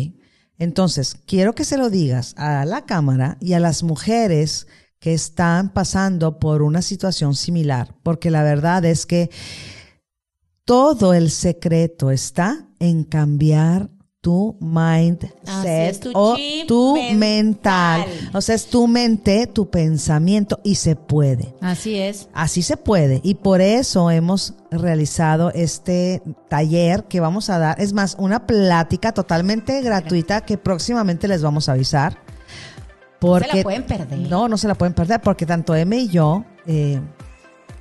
Entonces, 0.58 1.16
quiero 1.26 1.56
que 1.56 1.66
se 1.66 1.78
lo 1.78 1.90
digas 1.90 2.34
a 2.38 2.64
la 2.66 2.86
cámara 2.86 3.38
y 3.42 3.54
a 3.54 3.60
las 3.60 3.82
mujeres 3.84 4.68
que 5.04 5.14
están 5.14 5.74
pasando 5.74 6.40
por 6.40 6.62
una 6.62 6.82
situación 6.82 7.36
similar, 7.36 7.94
porque 8.04 8.32
la 8.32 8.42
verdad 8.42 8.86
es 8.86 9.06
que 9.06 9.30
todo 10.64 11.14
el 11.14 11.30
secreto 11.30 12.10
está 12.10 12.70
en 12.80 13.04
cambiar 13.04 13.90
tu 14.22 14.58
mindset 14.62 16.00
tu 16.00 16.12
o 16.14 16.38
tu 16.66 16.96
mental. 16.96 17.18
mental. 17.18 18.30
O 18.34 18.40
sea, 18.40 18.56
es 18.56 18.68
tu 18.68 18.88
mente, 18.88 19.46
tu 19.48 19.70
pensamiento 19.70 20.62
y 20.64 20.76
se 20.76 20.96
puede. 20.96 21.54
Así 21.60 21.98
es. 21.98 22.30
Así 22.32 22.62
se 22.62 22.78
puede 22.78 23.20
y 23.26 23.34
por 23.34 23.60
eso 23.60 24.10
hemos 24.10 24.54
realizado 24.72 25.52
este 25.52 26.22
taller 26.48 27.04
que 27.10 27.20
vamos 27.20 27.50
a 27.50 27.60
dar. 27.60 27.82
Es 27.82 27.92
más, 27.92 28.16
una 28.18 28.48
plática 28.48 29.12
totalmente 29.12 29.82
gratuita 29.82 30.46
que 30.46 30.58
próximamente 30.58 31.28
les 31.28 31.42
vamos 31.42 31.68
a 31.68 31.74
avisar. 31.74 32.24
Porque, 33.28 33.50
se 33.50 33.58
la 33.58 33.64
pueden 33.64 33.84
perder. 33.84 34.20
No, 34.20 34.48
no 34.48 34.58
se 34.58 34.68
la 34.68 34.76
pueden 34.76 34.94
perder 34.94 35.22
porque 35.22 35.46
tanto 35.46 35.76
M 35.76 35.98
y 35.98 36.10
yo 36.10 36.44
eh, 36.66 37.00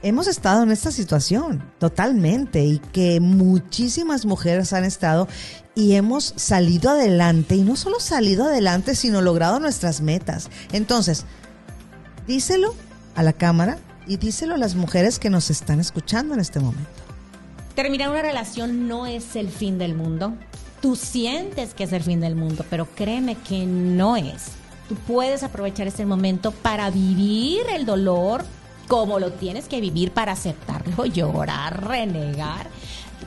hemos 0.02 0.26
estado 0.26 0.62
en 0.62 0.70
esta 0.70 0.90
situación 0.90 1.62
totalmente 1.78 2.64
y 2.64 2.78
que 2.78 3.20
muchísimas 3.20 4.24
mujeres 4.24 4.72
han 4.72 4.84
estado 4.84 5.28
y 5.74 5.94
hemos 5.94 6.34
salido 6.36 6.90
adelante 6.90 7.56
y 7.56 7.62
no 7.62 7.76
solo 7.76 7.98
salido 7.98 8.44
adelante, 8.44 8.94
sino 8.94 9.20
logrado 9.20 9.58
nuestras 9.58 10.00
metas. 10.00 10.50
Entonces, 10.72 11.24
díselo 12.26 12.74
a 13.14 13.22
la 13.22 13.32
cámara 13.32 13.78
y 14.06 14.18
díselo 14.18 14.54
a 14.54 14.58
las 14.58 14.74
mujeres 14.74 15.18
que 15.18 15.30
nos 15.30 15.50
están 15.50 15.80
escuchando 15.80 16.34
en 16.34 16.40
este 16.40 16.60
momento. 16.60 16.90
Terminar 17.74 18.10
una 18.10 18.22
relación 18.22 18.86
no 18.86 19.06
es 19.06 19.34
el 19.34 19.48
fin 19.48 19.78
del 19.78 19.94
mundo. 19.94 20.34
Tú 20.80 20.94
sientes 20.94 21.74
que 21.74 21.84
es 21.84 21.92
el 21.92 22.02
fin 22.02 22.20
del 22.20 22.36
mundo, 22.36 22.64
pero 22.68 22.86
créeme 22.94 23.36
que 23.36 23.64
no 23.66 24.16
es. 24.16 24.61
Puedes 25.06 25.42
aprovechar 25.42 25.86
este 25.86 26.06
momento 26.06 26.50
para 26.50 26.90
vivir 26.90 27.62
el 27.74 27.86
dolor 27.86 28.44
como 28.88 29.18
lo 29.18 29.32
tienes 29.32 29.68
que 29.68 29.80
vivir 29.80 30.12
para 30.12 30.32
aceptarlo, 30.32 31.06
llorar, 31.12 31.88
renegar. 31.88 32.68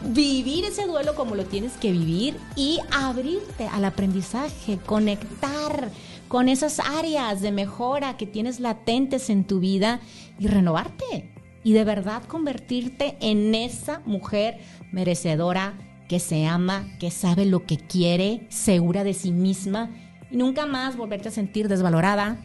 Vivir 0.04 0.66
ese 0.66 0.86
duelo 0.86 1.16
como 1.16 1.36
lo 1.36 1.46
tienes 1.46 1.74
que 1.74 1.92
vivir 1.92 2.38
y 2.56 2.80
abrirte 2.92 3.68
al 3.68 3.86
aprendizaje, 3.86 4.78
conectar 4.86 5.90
con 6.28 6.50
esas 6.50 6.80
áreas 6.80 7.42
de 7.42 7.52
mejora 7.52 8.18
que 8.18 8.28
tienes 8.28 8.60
latentes 8.60 9.30
en 9.30 9.46
tu 9.46 9.60
vida 9.60 10.02
y 10.38 10.48
renovarte 10.48 11.32
y 11.64 11.74
de 11.74 11.84
verdad 11.84 12.24
convertirte 12.24 13.18
en 13.22 13.56
esa 13.56 14.02
mujer 14.06 14.60
merecedora 14.92 15.74
que 16.08 16.20
se 16.20 16.46
ama, 16.46 16.86
que 17.00 17.10
sabe 17.10 17.46
lo 17.46 17.66
que 17.66 17.78
quiere, 17.78 18.46
segura 18.50 19.04
de 19.04 19.16
sí 19.16 19.32
misma 19.32 19.90
nunca 20.32 20.66
más 20.66 20.98
volverte 20.98 21.30
a 21.30 21.32
sentir 21.32 21.68
desvalorada, 21.68 22.38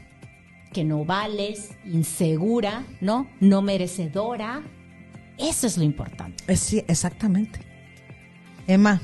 que 0.73 0.85
no 0.85 1.05
vales, 1.05 1.71
insegura, 1.85 2.85
¿no? 3.01 3.29
No 3.41 3.63
merecedora. 3.63 4.63
Eso 5.39 5.67
es 5.67 5.77
lo 5.77 5.85
importante. 5.85 6.45
Eh, 6.47 6.57
Sí, 6.57 6.85
exactamente. 6.87 7.61
Emma, 8.67 9.01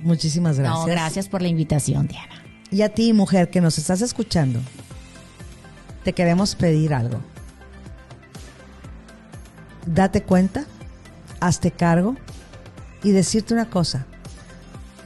muchísimas 0.00 0.58
gracias. 0.58 0.80
No, 0.80 0.86
gracias 0.86 1.28
por 1.28 1.42
la 1.42 1.48
invitación, 1.48 2.06
Diana. 2.06 2.42
Y 2.70 2.82
a 2.82 2.88
ti, 2.88 3.12
mujer 3.12 3.50
que 3.50 3.60
nos 3.60 3.76
estás 3.76 4.00
escuchando, 4.00 4.60
te 6.04 6.14
queremos 6.14 6.54
pedir 6.54 6.94
algo. 6.94 7.20
Date 9.84 10.22
cuenta, 10.22 10.64
hazte 11.40 11.70
cargo 11.70 12.16
y 13.02 13.10
decirte 13.10 13.52
una 13.52 13.68
cosa. 13.68 14.06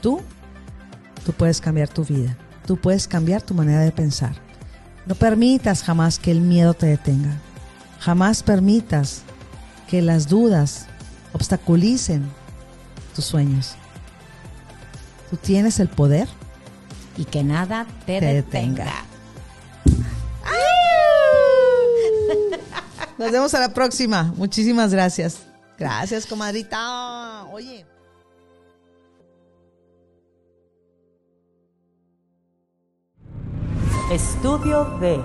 Tú, 0.01 0.21
tú 1.25 1.33
puedes 1.33 1.59
cambiar 1.59 1.89
tu 1.89 2.05
vida. 2.05 2.37
Tú 2.67 2.77
puedes 2.77 3.07
cambiar 3.07 3.41
tu 3.41 3.55
manera 3.55 3.79
de 3.79 3.91
pensar. 3.91 4.35
No 5.07 5.15
permitas 5.15 5.81
jamás 5.81 6.19
que 6.19 6.29
el 6.31 6.41
miedo 6.41 6.73
te 6.75 6.85
detenga. 6.85 7.31
Jamás 7.99 8.43
permitas 8.43 9.23
que 9.89 10.01
las 10.03 10.27
dudas 10.27 10.85
obstaculicen 11.33 12.29
tus 13.15 13.25
sueños. 13.25 13.73
Tú 15.29 15.37
tienes 15.37 15.79
el 15.79 15.89
poder 15.89 16.27
Y 17.17 17.25
que 17.25 17.43
nada 17.43 17.85
te, 18.05 18.19
Te 18.19 18.33
detenga. 18.33 18.85
detenga. 18.85 19.05
Nos 23.17 23.31
vemos 23.31 23.53
a 23.53 23.59
la 23.59 23.73
próxima. 23.73 24.33
Muchísimas 24.35 24.91
gracias. 24.91 25.39
Gracias, 25.79 26.25
comadrita. 26.25 27.45
Oye. 27.45 27.85
Estudio 34.09 34.85
B. 35.01 35.21